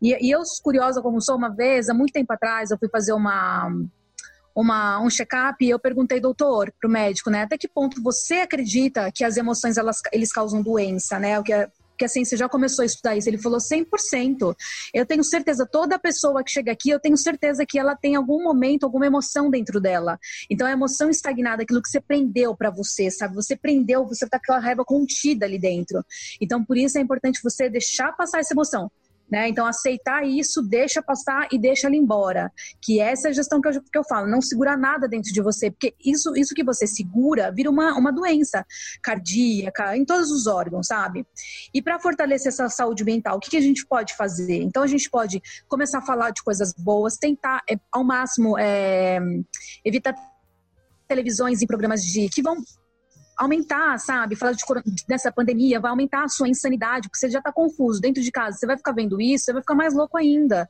E, 0.00 0.26
e 0.26 0.30
eu 0.30 0.42
curiosa 0.62 1.00
como 1.00 1.20
sou, 1.20 1.36
uma 1.36 1.48
vez, 1.48 1.88
há 1.88 1.94
muito 1.94 2.12
tempo 2.12 2.32
atrás, 2.32 2.70
eu 2.70 2.78
fui 2.78 2.88
fazer 2.88 3.12
uma 3.12 3.70
uma, 4.54 5.00
um 5.00 5.10
check-up 5.10 5.64
e 5.64 5.70
eu 5.70 5.78
perguntei, 5.78 6.20
doutor, 6.20 6.72
para 6.80 6.88
o 6.88 6.92
médico, 6.92 7.30
né, 7.30 7.42
até 7.42 7.56
que 7.56 7.68
ponto 7.68 8.02
você 8.02 8.36
acredita 8.36 9.10
que 9.12 9.24
as 9.24 9.36
emoções 9.36 9.76
elas, 9.76 10.00
eles 10.12 10.32
causam 10.32 10.62
doença, 10.62 11.18
né? 11.18 11.38
O 11.38 11.42
que 11.42 11.52
é, 11.52 11.68
que 12.02 12.04
a 12.04 12.08
ciência 12.08 12.36
já 12.36 12.48
começou 12.48 12.82
a 12.82 12.86
estudar 12.86 13.16
isso. 13.16 13.28
Ele 13.28 13.38
falou 13.38 13.58
100%. 13.58 14.56
Eu 14.92 15.06
tenho 15.06 15.22
certeza, 15.22 15.66
toda 15.70 15.98
pessoa 15.98 16.42
que 16.42 16.50
chega 16.50 16.72
aqui, 16.72 16.90
eu 16.90 16.98
tenho 16.98 17.16
certeza 17.16 17.64
que 17.64 17.78
ela 17.78 17.94
tem 17.94 18.16
algum 18.16 18.42
momento, 18.42 18.84
alguma 18.84 19.06
emoção 19.06 19.48
dentro 19.48 19.80
dela. 19.80 20.18
Então, 20.50 20.66
a 20.66 20.72
emoção 20.72 21.08
estagnada, 21.08 21.62
aquilo 21.62 21.80
que 21.80 21.88
você 21.88 22.00
prendeu 22.00 22.56
para 22.56 22.70
você, 22.70 23.10
sabe? 23.10 23.34
Você 23.34 23.56
prendeu, 23.56 24.06
você 24.06 24.26
tá 24.26 24.38
com 24.38 24.42
aquela 24.42 24.58
raiva 24.58 24.84
contida 24.84 25.46
ali 25.46 25.58
dentro. 25.58 26.04
Então, 26.40 26.64
por 26.64 26.76
isso 26.76 26.98
é 26.98 27.00
importante 27.00 27.40
você 27.42 27.68
deixar 27.68 28.12
passar 28.12 28.40
essa 28.40 28.52
emoção. 28.52 28.90
Né? 29.32 29.48
Então, 29.48 29.64
aceitar 29.64 30.26
isso, 30.26 30.60
deixa 30.60 31.00
passar 31.00 31.48
e 31.50 31.58
deixa 31.58 31.86
ele 31.86 31.96
embora. 31.96 32.52
Que 32.82 33.00
essa 33.00 33.28
é 33.28 33.30
a 33.30 33.32
gestão 33.32 33.62
que 33.62 33.68
eu, 33.68 33.82
que 33.82 33.96
eu 33.96 34.04
falo, 34.04 34.26
não 34.26 34.42
segurar 34.42 34.76
nada 34.76 35.08
dentro 35.08 35.32
de 35.32 35.40
você, 35.40 35.70
porque 35.70 35.94
isso, 36.04 36.36
isso 36.36 36.54
que 36.54 36.62
você 36.62 36.86
segura 36.86 37.50
vira 37.50 37.70
uma, 37.70 37.96
uma 37.96 38.12
doença 38.12 38.62
cardíaca, 39.02 39.96
em 39.96 40.04
todos 40.04 40.30
os 40.30 40.46
órgãos, 40.46 40.88
sabe? 40.88 41.26
E 41.72 41.80
para 41.80 41.98
fortalecer 41.98 42.48
essa 42.48 42.68
saúde 42.68 43.04
mental, 43.04 43.38
o 43.38 43.40
que, 43.40 43.48
que, 43.48 43.56
a 43.56 43.62
gente 43.62 43.86
pode 43.86 44.14
fazer? 44.14 44.60
Então, 44.60 44.82
a 44.82 44.86
gente 44.86 45.08
pode 45.08 45.40
começar 45.66 46.00
a 46.00 46.02
falar 46.02 46.28
de 46.28 46.42
coisas 46.42 46.74
boas, 46.74 47.16
tentar, 47.16 47.62
é, 47.70 47.76
ao 47.90 48.04
máximo, 48.04 48.58
é, 48.58 49.18
evitar 49.82 50.14
televisões 51.08 51.62
e 51.62 51.66
programas 51.66 52.02
de 52.02 52.28
que 52.28 52.42
vão 52.42 52.56
aumentar, 53.42 53.98
sabe? 53.98 54.36
Falar 54.36 54.52
de, 54.52 54.64
dessa 55.06 55.30
pandemia 55.30 55.80
vai 55.80 55.90
aumentar 55.90 56.24
a 56.24 56.28
sua 56.28 56.48
insanidade, 56.48 57.08
porque 57.08 57.18
você 57.18 57.30
já 57.30 57.38
está 57.38 57.52
confuso 57.52 58.00
dentro 58.00 58.22
de 58.22 58.30
casa. 58.30 58.56
Você 58.56 58.66
vai 58.66 58.76
ficar 58.76 58.92
vendo 58.92 59.20
isso, 59.20 59.44
você 59.44 59.52
vai 59.52 59.62
ficar 59.62 59.74
mais 59.74 59.94
louco 59.94 60.16
ainda. 60.16 60.68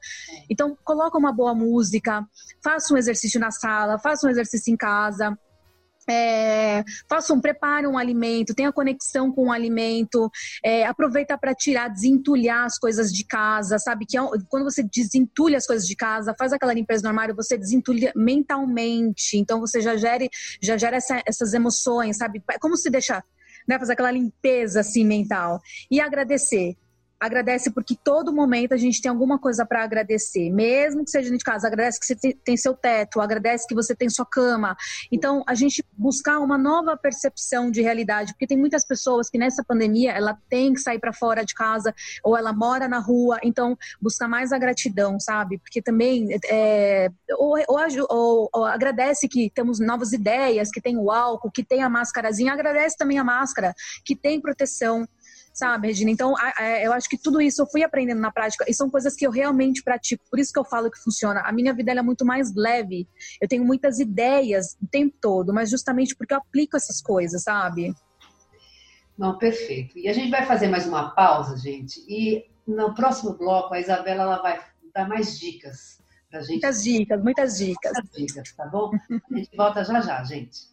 Então, 0.50 0.76
coloca 0.84 1.18
uma 1.18 1.32
boa 1.32 1.54
música, 1.54 2.26
faça 2.62 2.92
um 2.92 2.96
exercício 2.96 3.40
na 3.40 3.50
sala, 3.50 3.98
faça 3.98 4.26
um 4.26 4.30
exercício 4.30 4.72
em 4.72 4.76
casa. 4.76 5.38
É, 6.08 6.84
faça 7.08 7.32
um, 7.32 7.40
prepare 7.40 7.86
um 7.86 7.96
alimento, 7.96 8.54
tenha 8.54 8.72
conexão 8.72 9.32
com 9.32 9.48
o 9.48 9.52
alimento, 9.52 10.30
é, 10.64 10.84
aproveita 10.84 11.36
para 11.38 11.54
tirar, 11.54 11.88
desentulhar 11.88 12.64
as 12.64 12.78
coisas 12.78 13.12
de 13.12 13.24
casa, 13.24 13.78
sabe? 13.78 14.06
Que 14.06 14.18
é, 14.18 14.20
quando 14.48 14.64
você 14.64 14.82
desentulha 14.82 15.58
as 15.58 15.66
coisas 15.66 15.86
de 15.86 15.94
casa, 15.94 16.34
faz 16.38 16.52
aquela 16.52 16.72
limpeza 16.72 17.02
no 17.02 17.08
armário, 17.08 17.34
você 17.34 17.56
desentulha 17.56 18.12
mentalmente. 18.16 19.36
Então 19.36 19.60
você 19.60 19.80
já 19.80 19.96
gere, 19.96 20.28
já 20.60 20.76
gera 20.76 20.96
essa, 20.96 21.22
essas 21.26 21.54
emoções, 21.54 22.16
sabe? 22.16 22.42
Como 22.60 22.76
se 22.76 22.90
deixa 22.90 23.22
né, 23.66 23.78
fazer 23.78 23.92
aquela 23.92 24.10
limpeza 24.10 24.80
assim 24.80 25.04
mental 25.04 25.60
e 25.90 26.00
agradecer 26.00 26.76
agradece 27.22 27.70
porque 27.70 27.96
todo 28.02 28.32
momento 28.32 28.74
a 28.74 28.76
gente 28.76 29.00
tem 29.00 29.08
alguma 29.08 29.38
coisa 29.38 29.64
para 29.64 29.84
agradecer, 29.84 30.50
mesmo 30.50 31.04
que 31.04 31.10
seja 31.10 31.26
dentro 31.26 31.38
de 31.38 31.44
casa, 31.44 31.68
agradece 31.68 32.00
que 32.00 32.06
você 32.06 32.34
tem 32.44 32.56
seu 32.56 32.74
teto, 32.74 33.20
agradece 33.20 33.64
que 33.66 33.74
você 33.76 33.94
tem 33.94 34.10
sua 34.10 34.26
cama. 34.26 34.76
Então, 35.10 35.44
a 35.46 35.54
gente 35.54 35.84
buscar 35.96 36.40
uma 36.40 36.58
nova 36.58 36.96
percepção 36.96 37.70
de 37.70 37.80
realidade, 37.80 38.32
porque 38.32 38.46
tem 38.46 38.58
muitas 38.58 38.84
pessoas 38.84 39.30
que 39.30 39.38
nessa 39.38 39.62
pandemia 39.62 40.10
ela 40.10 40.36
tem 40.50 40.74
que 40.74 40.80
sair 40.80 40.98
para 40.98 41.12
fora 41.12 41.44
de 41.44 41.54
casa 41.54 41.94
ou 42.24 42.36
ela 42.36 42.52
mora 42.52 42.88
na 42.88 42.98
rua, 42.98 43.38
então 43.44 43.78
buscar 44.00 44.26
mais 44.26 44.52
a 44.52 44.58
gratidão, 44.58 45.20
sabe? 45.20 45.58
Porque 45.58 45.80
também 45.80 46.26
é, 46.50 47.08
ou, 47.38 47.54
ou, 47.68 48.50
ou, 48.52 48.64
agradece 48.64 49.28
que 49.28 49.48
temos 49.54 49.78
novas 49.78 50.12
ideias, 50.12 50.70
que 50.70 50.80
tem 50.80 50.96
o 50.96 51.08
álcool, 51.08 51.52
que 51.52 51.62
tem 51.62 51.84
a 51.84 51.88
máscarazinha, 51.88 52.52
agradece 52.52 52.96
também 52.96 53.18
a 53.18 53.24
máscara, 53.24 53.72
que 54.04 54.16
tem 54.16 54.40
proteção 54.40 55.06
sabe, 55.52 55.88
Regina? 55.88 56.10
Então, 56.10 56.34
eu 56.82 56.92
acho 56.92 57.08
que 57.08 57.16
tudo 57.16 57.40
isso 57.40 57.62
eu 57.62 57.66
fui 57.66 57.82
aprendendo 57.82 58.20
na 58.20 58.32
prática 58.32 58.64
e 58.68 58.74
são 58.74 58.88
coisas 58.90 59.14
que 59.14 59.26
eu 59.26 59.30
realmente 59.30 59.82
pratico. 59.82 60.24
Por 60.30 60.38
isso 60.38 60.52
que 60.52 60.58
eu 60.58 60.64
falo 60.64 60.90
que 60.90 60.98
funciona. 60.98 61.40
A 61.40 61.52
minha 61.52 61.74
vida 61.74 61.92
é 61.92 62.02
muito 62.02 62.24
mais 62.24 62.54
leve. 62.54 63.08
Eu 63.40 63.48
tenho 63.48 63.64
muitas 63.64 63.98
ideias 63.98 64.76
o 64.82 64.86
tempo 64.86 65.16
todo, 65.20 65.52
mas 65.52 65.70
justamente 65.70 66.16
porque 66.16 66.34
eu 66.34 66.38
aplico 66.38 66.76
essas 66.76 67.00
coisas, 67.00 67.42
sabe? 67.42 67.94
Não, 69.16 69.36
perfeito. 69.36 69.98
E 69.98 70.08
a 70.08 70.12
gente 70.12 70.30
vai 70.30 70.46
fazer 70.46 70.68
mais 70.68 70.86
uma 70.86 71.10
pausa, 71.10 71.56
gente. 71.56 72.00
E 72.08 72.44
no 72.66 72.94
próximo 72.94 73.34
bloco, 73.34 73.74
a 73.74 73.80
Isabela 73.80 74.22
ela 74.22 74.42
vai 74.42 74.60
dar 74.94 75.08
mais 75.08 75.38
dicas 75.38 76.00
pra 76.30 76.40
gente. 76.40 76.52
Muitas 76.52 76.82
dicas, 76.82 77.22
muitas 77.22 77.58
dicas. 77.58 77.92
Muitas 77.92 78.16
dicas, 78.16 78.52
tá 78.52 78.66
bom? 78.66 78.90
A 79.30 79.36
gente 79.36 79.56
volta 79.56 79.84
já 79.84 80.00
já, 80.00 80.24
gente. 80.24 80.72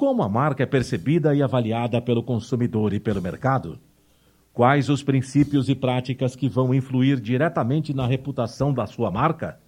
Como 0.00 0.22
a 0.22 0.28
marca 0.30 0.62
é 0.62 0.66
percebida 0.66 1.34
e 1.34 1.42
avaliada 1.42 2.00
pelo 2.00 2.22
consumidor 2.22 2.94
e 2.94 2.98
pelo 2.98 3.20
mercado? 3.20 3.78
Quais 4.50 4.88
os 4.88 5.02
princípios 5.02 5.68
e 5.68 5.74
práticas 5.74 6.34
que 6.34 6.48
vão 6.48 6.72
influir 6.72 7.20
diretamente 7.20 7.92
na 7.92 8.06
reputação 8.06 8.72
da 8.72 8.86
sua 8.86 9.10
marca? 9.10 9.60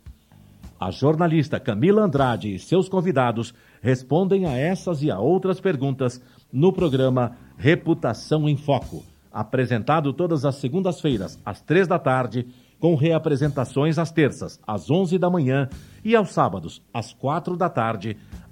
A 0.80 0.90
jornalista 0.90 1.60
Camila 1.60 2.04
Andrade 2.04 2.54
e 2.54 2.58
seus 2.58 2.88
convidados 2.88 3.52
respondem 3.82 4.46
a 4.46 4.56
essas 4.56 5.02
e 5.02 5.10
a 5.10 5.18
outras 5.18 5.60
perguntas 5.60 6.18
no 6.50 6.72
programa 6.72 7.36
Reputação 7.58 8.48
em 8.48 8.56
Foco, 8.56 9.04
apresentado 9.30 10.14
todas 10.14 10.46
as 10.46 10.54
segundas-feiras, 10.54 11.38
às 11.44 11.60
três 11.60 11.86
da 11.86 11.98
tarde, 11.98 12.46
com 12.80 12.94
reapresentações 12.94 13.98
às 13.98 14.10
terças, 14.10 14.58
às 14.66 14.90
onze 14.90 15.18
da 15.18 15.28
manhã 15.28 15.68
e 16.02 16.16
aos 16.16 16.30
sábados, 16.30 16.82
às 16.92 17.12
quatro 17.12 17.54
da 17.54 17.68
tarde, 17.68 18.16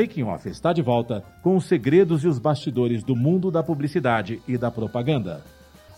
Making 0.00 0.22
Off 0.22 0.48
está 0.48 0.72
de 0.72 0.80
volta 0.80 1.22
com 1.42 1.56
os 1.56 1.66
segredos 1.66 2.24
e 2.24 2.26
os 2.26 2.38
bastidores 2.38 3.04
do 3.04 3.14
mundo 3.14 3.50
da 3.50 3.62
publicidade 3.62 4.40
e 4.48 4.56
da 4.56 4.70
propaganda. 4.70 5.44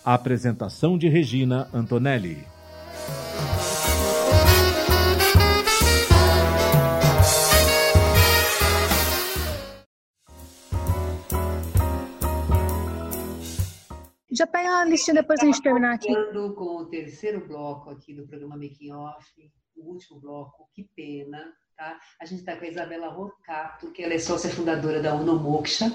A 0.04 0.14
apresentação 0.14 0.98
de 0.98 1.08
Regina 1.08 1.68
Antonelli. 1.72 2.44
Já 14.32 14.48
pega 14.48 14.80
a 14.80 14.84
listinha 14.84 15.14
depois 15.14 15.40
a 15.40 15.44
gente 15.44 15.62
terminar 15.62 15.94
aqui. 15.94 16.12
Com 16.32 16.82
o 16.82 16.86
terceiro 16.86 17.46
bloco 17.46 17.90
aqui 17.90 18.12
do 18.12 18.26
programa 18.26 18.56
Making 18.56 18.90
Off, 18.94 19.24
o 19.76 19.92
último 19.92 20.18
bloco, 20.18 20.68
que 20.74 20.82
pena, 20.96 21.52
Tá? 21.76 21.98
A 22.20 22.24
gente 22.24 22.40
está 22.40 22.56
com 22.56 22.64
a 22.64 22.68
Isabela 22.68 23.08
Rocato, 23.08 23.90
que 23.90 24.02
ela 24.02 24.14
é 24.14 24.18
sócia 24.18 24.50
fundadora 24.50 25.00
da 25.00 25.14
Unomoksha. 25.14 25.92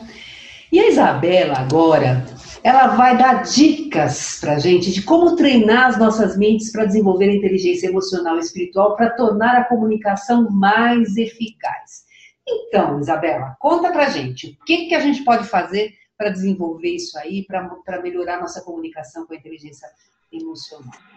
E 0.71 0.79
a 0.79 0.89
Isabela, 0.89 1.59
agora, 1.59 2.25
ela 2.61 2.87
vai 2.87 3.17
dar 3.17 3.43
dicas 3.43 4.39
para 4.41 4.59
gente 4.59 4.91
de 4.91 5.01
como 5.01 5.35
treinar 5.37 5.85
as 5.85 5.97
nossas 5.97 6.37
mentes 6.37 6.71
para 6.71 6.85
desenvolver 6.85 7.29
a 7.29 7.35
inteligência 7.35 7.87
emocional 7.87 8.35
e 8.35 8.41
espiritual 8.41 8.95
para 8.95 9.11
tornar 9.11 9.55
a 9.55 9.63
comunicação 9.63 10.49
mais 10.51 11.15
eficaz. 11.15 12.05
Então, 12.45 12.99
Isabela, 12.99 13.55
conta 13.59 13.91
para 13.91 14.09
gente 14.09 14.57
o 14.61 14.65
que, 14.65 14.87
que 14.87 14.95
a 14.95 14.99
gente 14.99 15.23
pode 15.23 15.47
fazer 15.47 15.93
para 16.17 16.29
desenvolver 16.29 16.95
isso 16.95 17.17
aí, 17.17 17.45
para 17.45 18.01
melhorar 18.01 18.41
nossa 18.41 18.61
comunicação 18.61 19.25
com 19.25 19.33
a 19.33 19.37
inteligência 19.37 19.87
emocional. 20.31 21.16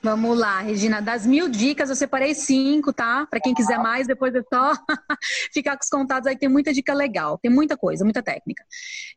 Vamos 0.00 0.38
lá, 0.38 0.60
Regina. 0.60 1.02
Das 1.02 1.26
mil 1.26 1.48
dicas, 1.48 1.90
eu 1.90 1.96
separei 1.96 2.32
cinco, 2.32 2.92
tá? 2.92 3.26
Para 3.26 3.40
quem 3.40 3.52
quiser 3.52 3.78
mais, 3.78 4.06
depois 4.06 4.32
é 4.32 4.42
só 4.42 4.72
ficar 5.52 5.76
com 5.76 5.82
os 5.82 5.90
contatos 5.90 6.28
aí. 6.28 6.38
Tem 6.38 6.48
muita 6.48 6.72
dica 6.72 6.94
legal, 6.94 7.36
tem 7.38 7.50
muita 7.50 7.76
coisa, 7.76 8.04
muita 8.04 8.22
técnica. 8.22 8.64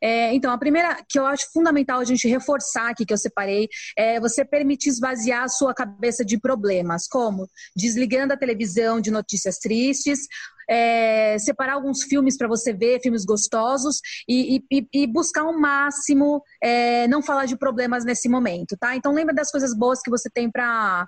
É, 0.02 0.34
então, 0.34 0.50
a 0.50 0.58
primeira 0.58 0.98
que 1.08 1.18
eu 1.18 1.24
acho 1.24 1.46
fundamental 1.52 2.00
a 2.00 2.04
gente 2.04 2.26
reforçar 2.26 2.90
aqui, 2.90 3.06
que 3.06 3.12
eu 3.12 3.18
separei, 3.18 3.68
é 3.96 4.18
você 4.18 4.44
permitir 4.44 4.88
esvaziar 4.88 5.44
a 5.44 5.48
sua 5.48 5.72
cabeça 5.72 6.24
de 6.24 6.38
problemas, 6.38 7.06
como 7.06 7.48
desligando 7.76 8.32
a 8.32 8.36
televisão 8.36 9.00
de 9.00 9.10
notícias 9.10 9.58
tristes, 9.58 10.26
é, 10.68 11.38
separar 11.38 11.74
alguns 11.74 12.02
filmes 12.04 12.36
para 12.36 12.48
você 12.48 12.72
ver, 12.72 13.00
filmes 13.00 13.24
gostosos, 13.24 14.00
e, 14.28 14.62
e, 14.70 14.86
e 14.92 15.06
buscar 15.06 15.42
ao 15.42 15.58
máximo 15.58 16.42
é, 16.62 17.06
não 17.08 17.22
falar 17.22 17.46
de 17.46 17.56
problemas 17.56 18.04
nesse 18.04 18.28
momento, 18.28 18.76
tá? 18.78 18.96
Então 18.96 19.12
lembra 19.12 19.34
das 19.34 19.50
coisas 19.50 19.76
boas 19.76 20.00
que 20.00 20.10
você 20.10 20.28
tem 20.30 20.50
para 20.50 21.06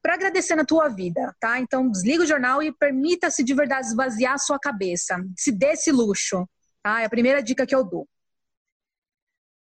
para 0.00 0.14
agradecer 0.14 0.54
na 0.54 0.64
tua 0.64 0.88
vida, 0.88 1.34
tá? 1.38 1.60
Então, 1.60 1.90
desliga 1.90 2.22
o 2.22 2.26
jornal 2.26 2.62
e 2.62 2.72
permita-se 2.72 3.44
de 3.44 3.52
verdade 3.52 3.88
esvaziar 3.88 4.34
a 4.34 4.38
sua 4.38 4.58
cabeça. 4.58 5.22
Se 5.36 5.52
dê 5.52 5.72
esse 5.72 5.92
luxo, 5.92 6.48
tá? 6.82 7.02
É 7.02 7.04
a 7.04 7.10
primeira 7.10 7.42
dica 7.42 7.66
que 7.66 7.74
eu 7.74 7.84
dou. 7.84 8.08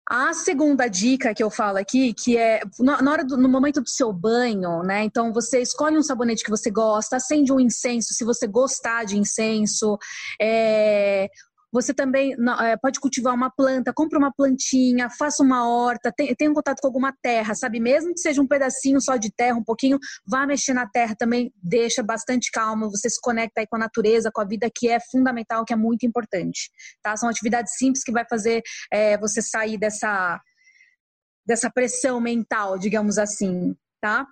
A 0.08 0.32
segunda 0.32 0.86
dica 0.86 1.34
que 1.34 1.42
eu 1.42 1.50
falo 1.50 1.78
aqui, 1.78 2.14
que 2.14 2.36
é 2.36 2.60
na 2.78 3.10
hora 3.10 3.24
do, 3.24 3.36
no 3.36 3.48
momento 3.48 3.80
do 3.80 3.88
seu 3.88 4.12
banho, 4.12 4.84
né? 4.84 5.02
Então 5.02 5.32
você 5.32 5.60
escolhe 5.60 5.98
um 5.98 6.02
sabonete 6.02 6.44
que 6.44 6.50
você 6.50 6.70
gosta, 6.70 7.16
acende 7.16 7.52
um 7.52 7.58
incenso, 7.58 8.14
se 8.14 8.24
você 8.24 8.46
gostar 8.46 9.04
de 9.04 9.18
incenso, 9.18 9.98
é, 10.40 11.28
você 11.72 11.92
também 11.92 12.34
é, 12.60 12.76
pode 12.76 13.00
cultivar 13.00 13.34
uma 13.34 13.50
planta, 13.50 13.92
compra 13.92 14.18
uma 14.18 14.32
plantinha, 14.32 15.10
faça 15.10 15.42
uma 15.42 15.68
horta, 15.68 16.12
tenha 16.12 16.50
um 16.50 16.54
contato 16.54 16.80
com 16.80 16.86
alguma 16.86 17.12
terra, 17.22 17.54
sabe? 17.54 17.80
Mesmo 17.80 18.14
que 18.14 18.20
seja 18.20 18.40
um 18.40 18.46
pedacinho 18.46 19.00
só 19.00 19.16
de 19.16 19.30
terra, 19.32 19.56
um 19.56 19.64
pouquinho, 19.64 19.98
vá 20.26 20.46
mexer 20.46 20.72
na 20.72 20.88
terra 20.88 21.14
também, 21.16 21.52
deixa 21.62 22.02
bastante 22.02 22.50
calma, 22.50 22.88
você 22.88 23.10
se 23.10 23.20
conecta 23.20 23.60
aí 23.60 23.66
com 23.66 23.76
a 23.76 23.80
natureza, 23.80 24.30
com 24.32 24.40
a 24.40 24.44
vida, 24.44 24.70
que 24.74 24.88
é 24.88 24.98
fundamental, 25.10 25.64
que 25.64 25.72
é 25.72 25.76
muito 25.76 26.06
importante, 26.06 26.70
tá? 27.02 27.16
São 27.16 27.28
atividades 27.28 27.74
simples 27.76 28.02
que 28.02 28.12
vai 28.12 28.24
fazer 28.28 28.62
é, 28.92 29.18
você 29.18 29.42
sair 29.42 29.78
dessa, 29.78 30.40
dessa 31.44 31.70
pressão 31.70 32.20
mental, 32.20 32.78
digamos 32.78 33.18
assim, 33.18 33.74
tá? 34.00 34.26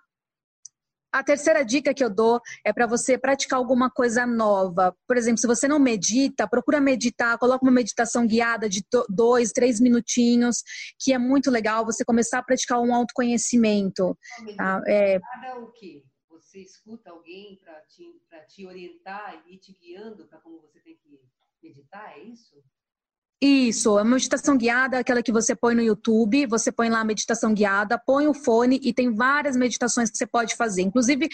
A 1.14 1.22
terceira 1.22 1.64
dica 1.64 1.94
que 1.94 2.02
eu 2.02 2.10
dou 2.10 2.40
é 2.64 2.72
para 2.72 2.88
você 2.88 3.16
praticar 3.16 3.56
alguma 3.56 3.88
coisa 3.88 4.26
nova. 4.26 4.92
Por 5.06 5.16
exemplo, 5.16 5.38
se 5.38 5.46
você 5.46 5.68
não 5.68 5.78
medita, 5.78 6.48
procura 6.48 6.80
meditar, 6.80 7.38
coloca 7.38 7.64
uma 7.64 7.70
meditação 7.70 8.26
guiada 8.26 8.68
de 8.68 8.84
dois, 9.08 9.52
três 9.52 9.78
minutinhos, 9.78 10.64
que 10.98 11.12
é 11.12 11.18
muito 11.18 11.52
legal 11.52 11.84
você 11.84 12.04
começar 12.04 12.40
a 12.40 12.42
praticar 12.42 12.80
um 12.80 12.92
autoconhecimento. 12.92 14.18
Tá? 14.56 14.82
É... 14.88 15.20
o 15.60 15.70
quê? 15.70 16.02
Você 16.30 16.58
escuta 16.58 17.10
alguém 17.10 17.60
para 17.62 17.80
te, 17.82 18.20
te 18.48 18.66
orientar 18.66 19.40
e 19.46 19.54
ir 19.54 19.58
te 19.58 19.72
guiando 19.72 20.26
para 20.26 20.40
como 20.40 20.60
você 20.60 20.80
tem 20.80 20.96
que 20.96 21.20
meditar, 21.62 22.18
é 22.18 22.24
isso? 22.24 22.60
Isso, 23.46 23.98
a 23.98 24.04
meditação 24.04 24.56
guiada 24.56 24.96
é 24.96 25.00
aquela 25.00 25.22
que 25.22 25.30
você 25.30 25.54
põe 25.54 25.74
no 25.74 25.82
YouTube, 25.82 26.46
você 26.46 26.72
põe 26.72 26.88
lá 26.88 27.00
a 27.00 27.04
meditação 27.04 27.52
guiada, 27.52 27.98
põe 27.98 28.26
o 28.26 28.32
fone 28.32 28.80
e 28.82 28.90
tem 28.90 29.14
várias 29.14 29.54
meditações 29.54 30.10
que 30.10 30.16
você 30.16 30.26
pode 30.26 30.56
fazer. 30.56 30.80
Inclusive, 30.80 31.28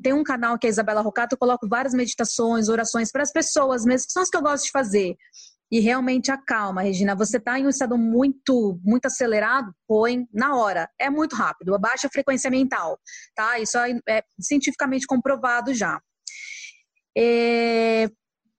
tem 0.00 0.12
um 0.12 0.22
canal 0.22 0.56
que 0.56 0.64
é 0.64 0.68
a 0.68 0.70
Isabela 0.70 1.00
Rocato, 1.00 1.34
eu 1.34 1.38
coloco 1.38 1.68
várias 1.68 1.92
meditações, 1.92 2.68
orações 2.68 3.10
para 3.10 3.24
as 3.24 3.32
pessoas 3.32 3.84
mesmo, 3.84 4.06
que 4.06 4.12
são 4.12 4.22
as 4.22 4.30
que 4.30 4.36
eu 4.36 4.42
gosto 4.42 4.66
de 4.66 4.70
fazer. 4.70 5.16
E 5.72 5.80
realmente 5.80 6.30
acalma, 6.30 6.82
Regina. 6.82 7.16
Você 7.16 7.38
está 7.38 7.58
em 7.58 7.66
um 7.66 7.70
estado 7.70 7.98
muito, 7.98 8.78
muito 8.84 9.06
acelerado, 9.06 9.74
põe 9.88 10.28
na 10.32 10.54
hora. 10.54 10.88
É 11.00 11.10
muito 11.10 11.34
rápido, 11.34 11.74
abaixa 11.74 12.06
a 12.06 12.10
frequência 12.10 12.48
mental, 12.48 12.96
tá? 13.34 13.58
Isso 13.58 13.76
é, 13.76 13.98
é 14.08 14.22
cientificamente 14.38 15.04
comprovado 15.04 15.74
já. 15.74 16.00
É, 17.18 18.08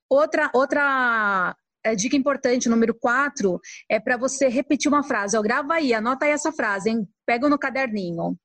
outra, 0.09 0.51
outra 0.53 1.55
é, 1.85 1.95
dica 1.95 2.17
importante, 2.17 2.67
número 2.67 2.95
4, 2.95 3.59
é 3.89 3.99
para 3.99 4.17
você 4.17 4.47
repetir 4.47 4.89
uma 4.89 5.03
frase. 5.03 5.37
Eu 5.37 5.43
grava 5.43 5.75
aí, 5.75 5.93
anota 5.93 6.25
aí 6.25 6.31
essa 6.31 6.51
frase, 6.51 6.89
hein? 6.89 7.07
Pega 7.25 7.47
no 7.47 7.59
caderninho. 7.59 8.35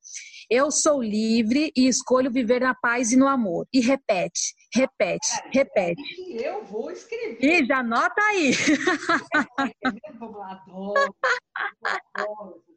Eu 0.51 0.71
sou 0.71 1.03
livre 1.03 1.73
e 1.77 1.89
escolho 1.89 2.31
viver 2.31 2.61
na 2.61 2.75
paz 2.75 3.13
e 3.13 3.17
no 3.17 3.27
amor. 3.27 3.67
E 3.73 3.81
repete, 3.81 4.55
repete, 4.75 5.29
repete. 5.53 6.03
Eu 6.29 6.65
vou 6.65 6.91
escrever. 6.91 7.39
E 7.41 7.65
já 7.65 7.79
anota 7.79 8.21
aí. 8.21 8.53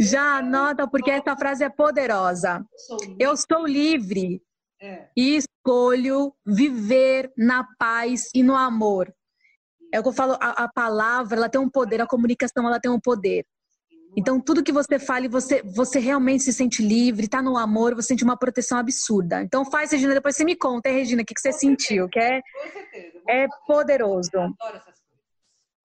Já 0.00 0.38
anota, 0.38 0.88
porque 0.88 1.10
essa 1.10 1.36
frase 1.36 1.64
é 1.64 1.68
poderosa. 1.68 2.64
Eu 3.18 3.36
sou 3.36 3.66
livre 3.66 4.40
é. 4.80 5.08
e 5.16 5.36
escolho 5.36 6.34
viver 6.44 7.32
na 7.36 7.66
paz 7.78 8.28
e 8.34 8.42
no 8.42 8.54
amor. 8.54 9.12
É 9.92 10.00
o 10.00 10.02
que 10.02 10.08
eu 10.08 10.12
falo, 10.12 10.36
a, 10.40 10.64
a, 10.64 10.68
palavra, 10.68 11.36
ela 11.36 11.48
tem 11.48 11.60
um 11.60 11.70
poder, 11.70 12.00
a 12.00 12.06
comunicação, 12.06 12.66
ela 12.66 12.80
tem 12.80 12.90
um 12.90 13.00
poder. 13.00 13.44
Então, 14.16 14.40
tudo 14.40 14.62
que 14.62 14.72
você 14.72 14.98
fale, 14.98 15.28
você, 15.28 15.62
você 15.62 15.98
realmente 15.98 16.42
se 16.44 16.52
sente 16.52 16.82
livre, 16.82 17.28
tá 17.28 17.42
no 17.42 17.56
amor, 17.56 17.94
você 17.94 18.08
sente 18.08 18.24
uma 18.24 18.36
proteção 18.36 18.78
absurda. 18.78 19.42
Então, 19.42 19.64
faz, 19.64 19.92
Regina, 19.92 20.14
depois 20.14 20.36
você 20.36 20.44
me 20.44 20.56
conta, 20.56 20.88
hein, 20.88 20.96
Regina, 20.96 21.22
o 21.22 21.24
que, 21.24 21.34
que 21.34 21.40
você 21.40 21.52
sentiu, 21.52 22.08
que 22.08 22.18
é, 22.18 22.40
é 23.28 23.46
poderoso. 23.66 24.30
Eu 24.32 24.40
adoro 24.40 24.76
essas 24.76 24.96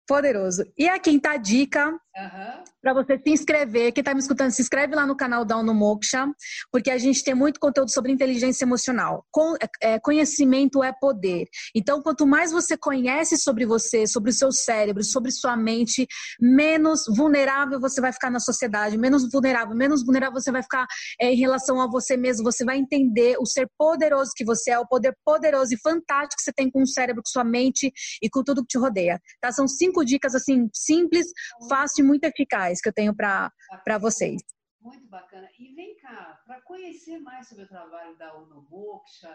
Poderoso. 0.10 0.66
E 0.76 0.90
a 0.90 0.98
quinta 0.98 1.38
dica, 1.38 1.96
uhum. 2.24 2.64
para 2.82 2.94
você 2.94 3.18
se 3.18 3.30
inscrever, 3.30 3.92
quem 3.92 4.02
está 4.02 4.14
me 4.14 4.20
escutando, 4.20 4.52
se 4.52 4.62
inscreve 4.62 4.96
lá 4.96 5.06
no 5.06 5.16
canal 5.16 5.46
da 5.46 5.62
no 5.62 5.74
Moksha, 5.74 6.26
porque 6.72 6.90
a 6.90 6.98
gente 6.98 7.24
tem 7.24 7.34
muito 7.34 7.60
conteúdo 7.60 7.92
sobre 7.92 8.12
inteligência 8.12 8.64
emocional. 8.64 9.26
Com, 9.32 9.56
é, 9.82 10.00
conhecimento 10.00 10.84
é 10.84 10.94
poder. 10.94 11.48
Então, 11.76 12.02
quanto 12.02 12.26
mais 12.26 12.52
você 12.52 12.78
conhece 12.78 13.38
sobre 13.38 13.66
você, 13.66 14.08
sobre 14.08 14.32
o 14.32 14.34
seu 14.34 14.52
cérebro, 14.52 15.04
sobre 15.04 15.32
sua 15.32 15.58
mente, 15.58 16.08
menos 16.40 17.04
vulnerável 17.08 17.80
você 17.80 18.00
vai 18.00 18.14
ficar 18.14 18.30
na 18.30 18.40
sociedade, 18.40 18.98
menos 18.98 19.30
vulnerável, 19.32 19.76
menos 19.76 20.04
vulnerável 20.04 20.40
você 20.40 20.52
vai 20.52 20.64
ficar 20.64 20.86
é, 21.20 21.32
em 21.32 21.36
relação 21.36 21.82
a 21.82 21.88
você 21.88 22.16
mesmo. 22.16 22.44
Você 22.44 22.64
vai 22.64 22.78
entender 22.78 23.36
o 23.40 23.46
ser 23.46 23.70
poderoso 23.78 24.32
que 24.36 24.46
você 24.46 24.72
é, 24.72 24.80
o 24.80 24.88
poder 24.88 25.16
poderoso 25.26 25.74
e 25.74 25.78
fantástico 25.82 26.38
que 26.38 26.44
você 26.44 26.54
tem 26.54 26.70
com 26.70 26.82
o 26.82 26.88
cérebro, 26.88 27.22
com 27.24 27.30
sua 27.30 27.44
mente 27.44 27.92
e 28.22 28.30
com 28.30 28.44
tudo 28.44 28.62
que 28.62 28.68
te 28.70 28.78
rodeia. 28.78 29.20
Tá? 29.42 29.52
São 29.52 29.68
cinco 29.68 30.06
dicas 30.06 30.36
assim 30.36 30.70
simples, 30.74 31.28
fácil 31.68 32.06
muito 32.10 32.24
eficaz 32.26 32.82
que 32.82 32.90
eu 32.90 32.94
tenho 32.94 33.16
para 33.16 33.52
vocês. 34.00 34.42
Muito 34.82 35.08
bacana. 35.08 35.48
E 35.60 35.74
vem 35.76 35.96
cá, 35.98 36.42
para 36.46 36.62
conhecer 36.62 37.20
mais 37.20 37.48
sobre 37.48 37.66
o 37.66 37.68
trabalho 37.68 38.18
da 38.18 38.36
Uno 38.38 38.68
Moksha, 38.70 39.34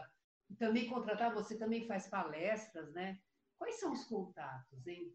também 0.59 0.89
contratar, 0.89 1.33
você 1.33 1.57
também 1.57 1.87
faz 1.87 2.09
palestras, 2.09 2.93
né? 2.93 3.19
Quais 3.57 3.79
são 3.79 3.93
os 3.93 4.05
contatos, 4.05 4.87
hein? 4.87 5.15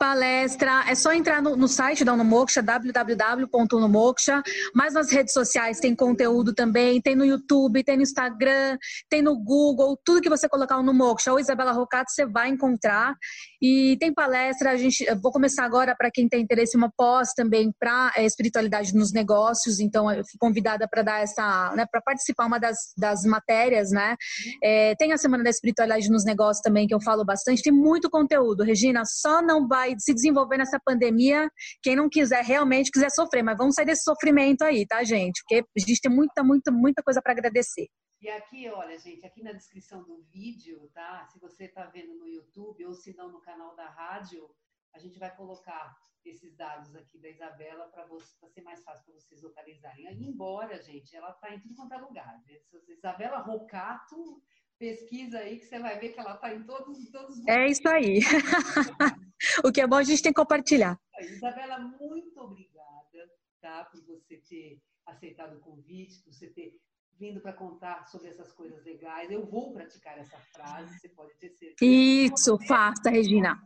palestra, 0.00 0.84
é 0.88 0.94
só 0.94 1.12
entrar 1.12 1.42
no, 1.42 1.54
no 1.54 1.68
site 1.68 2.06
da 2.06 2.14
Unomoksha, 2.14 2.62
www.unomoksha, 2.62 4.42
mas 4.74 4.94
nas 4.94 5.12
redes 5.12 5.34
sociais 5.34 5.78
tem 5.78 5.94
conteúdo 5.94 6.54
também, 6.54 7.02
tem 7.02 7.14
no 7.14 7.22
YouTube, 7.22 7.84
tem 7.84 7.98
no 7.98 8.02
Instagram, 8.02 8.78
tem 9.10 9.20
no 9.20 9.38
Google, 9.38 10.00
tudo 10.02 10.22
que 10.22 10.30
você 10.30 10.48
colocar 10.48 10.82
no 10.82 10.94
Moksha 10.94 11.30
ou 11.30 11.38
Isabela 11.38 11.72
Rocato, 11.72 12.10
você 12.10 12.24
vai 12.24 12.48
encontrar. 12.48 13.14
E 13.60 13.96
tem 13.98 14.12
palestra, 14.14 14.70
a 14.70 14.76
gente, 14.76 15.04
vou 15.20 15.32
começar 15.32 15.64
agora 15.64 15.94
para 15.96 16.10
quem 16.10 16.28
tem 16.28 16.42
interesse 16.42 16.76
uma 16.76 16.90
pós 16.96 17.32
também 17.34 17.72
para 17.78 18.12
é, 18.16 18.24
espiritualidade 18.24 18.94
nos 18.94 19.12
negócios, 19.12 19.80
então 19.80 20.10
eu 20.10 20.24
fui 20.24 20.38
convidada 20.38 20.88
para 20.88 21.02
dar 21.02 21.20
essa, 21.20 21.72
né, 21.76 21.84
para 21.90 22.00
participar 22.00 22.46
uma 22.46 22.58
das, 22.58 22.76
das 22.96 23.24
matérias, 23.24 23.90
né? 23.90 24.16
É, 24.62 24.94
tem 24.96 25.12
a 25.12 25.18
semana 25.18 25.44
da 25.44 25.50
espiritualidade 25.50 26.08
nos 26.08 26.24
negócios 26.24 26.62
também 26.62 26.86
que 26.86 26.94
eu 26.94 27.00
falo 27.00 27.24
bastante, 27.24 27.62
tem 27.62 27.72
muito 27.72 28.08
conteúdo, 28.08 28.64
Regina, 28.64 29.02
só 29.04 29.42
não 29.42 29.66
vai 29.66 29.80
vai 29.80 29.94
se 29.98 30.12
desenvolver 30.12 30.58
nessa 30.58 30.78
pandemia. 30.78 31.50
Quem 31.82 31.96
não 31.96 32.08
quiser 32.08 32.44
realmente 32.44 32.90
quiser 32.90 33.10
sofrer, 33.10 33.42
mas 33.42 33.56
vamos 33.56 33.74
sair 33.74 33.86
desse 33.86 34.02
sofrimento 34.02 34.62
aí, 34.62 34.86
tá, 34.86 35.02
gente? 35.02 35.42
Porque 35.42 35.64
a 35.76 35.80
gente 35.80 36.00
tem 36.00 36.12
muita, 36.12 36.42
muita, 36.42 36.70
muita 36.70 37.02
coisa 37.02 37.20
para 37.22 37.32
agradecer. 37.32 37.88
E 38.20 38.28
aqui, 38.28 38.68
olha, 38.68 38.98
gente, 38.98 39.24
aqui 39.24 39.42
na 39.42 39.52
descrição 39.52 40.02
do 40.04 40.22
vídeo, 40.24 40.90
tá? 40.92 41.26
Se 41.26 41.38
você 41.38 41.64
está 41.64 41.86
vendo 41.86 42.14
no 42.14 42.28
YouTube 42.28 42.84
ou 42.84 42.92
se 42.92 43.16
não 43.16 43.32
no 43.32 43.40
canal 43.40 43.74
da 43.74 43.88
rádio, 43.88 44.54
a 44.92 44.98
gente 44.98 45.18
vai 45.18 45.34
colocar 45.34 45.96
esses 46.22 46.54
dados 46.54 46.94
aqui 46.94 47.18
da 47.18 47.30
Isabela 47.30 47.88
para 47.88 48.06
ser 48.50 48.60
mais 48.60 48.82
fácil 48.84 49.06
para 49.06 49.14
vocês 49.14 49.40
localizarem. 49.40 50.06
Embora, 50.22 50.82
gente, 50.82 51.16
ela 51.16 51.30
está 51.30 51.54
em 51.54 51.60
tudo 51.60 51.74
quanto 51.74 51.94
é 51.94 51.96
lugar. 51.96 52.42
Né? 52.46 52.60
Isabela 52.88 53.38
Rocato, 53.38 54.42
pesquisa 54.78 55.38
aí 55.38 55.58
que 55.58 55.64
você 55.64 55.78
vai 55.78 55.98
ver 55.98 56.10
que 56.10 56.20
ela 56.20 56.34
está 56.34 56.54
em 56.54 56.62
todos, 56.64 57.10
todos 57.10 57.38
os 57.38 57.46
É 57.48 57.66
isso 57.68 57.88
aí. 57.88 58.20
o 59.64 59.72
que 59.72 59.80
é 59.80 59.86
bom 59.86 59.96
a 59.96 60.02
gente 60.02 60.22
tem 60.22 60.32
que 60.32 60.40
compartilhar. 60.40 61.00
Isabela, 61.20 61.78
muito 61.78 62.38
obrigada 62.38 63.30
tá, 63.62 63.84
por 63.86 64.02
você 64.04 64.36
ter 64.38 64.78
aceitado 65.06 65.56
o 65.56 65.60
convite, 65.60 66.22
por 66.22 66.34
você 66.34 66.50
ter 66.50 66.78
vindo 67.20 67.40
para 67.40 67.52
contar 67.52 68.06
sobre 68.06 68.28
essas 68.28 68.50
coisas 68.54 68.82
legais. 68.82 69.30
Eu 69.30 69.44
vou 69.44 69.72
praticar 69.72 70.18
essa 70.18 70.38
frase, 70.54 70.98
você 70.98 71.08
pode 71.10 71.34
ter 71.38 71.50
certeza. 71.50 71.76
Isso, 71.84 72.58
faça, 72.66 73.10
Regina. 73.10 73.60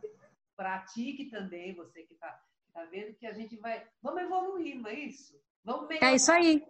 Pratique 0.57 1.29
também, 1.31 1.73
você 1.73 2.03
que 2.03 2.13
está 2.13 2.37
tá 2.73 2.83
vendo, 2.91 3.15
que 3.15 3.25
a 3.25 3.33
gente 3.33 3.55
vai. 3.57 3.81
Vamos 4.03 4.21
evoluir, 4.21 4.75
não 4.79 4.89
é 4.89 4.99
isso? 4.99 5.33
Vamos 5.63 5.87
melhorar. 5.87 6.11
É 6.11 6.15
isso 6.15 6.31
aí. 6.31 6.61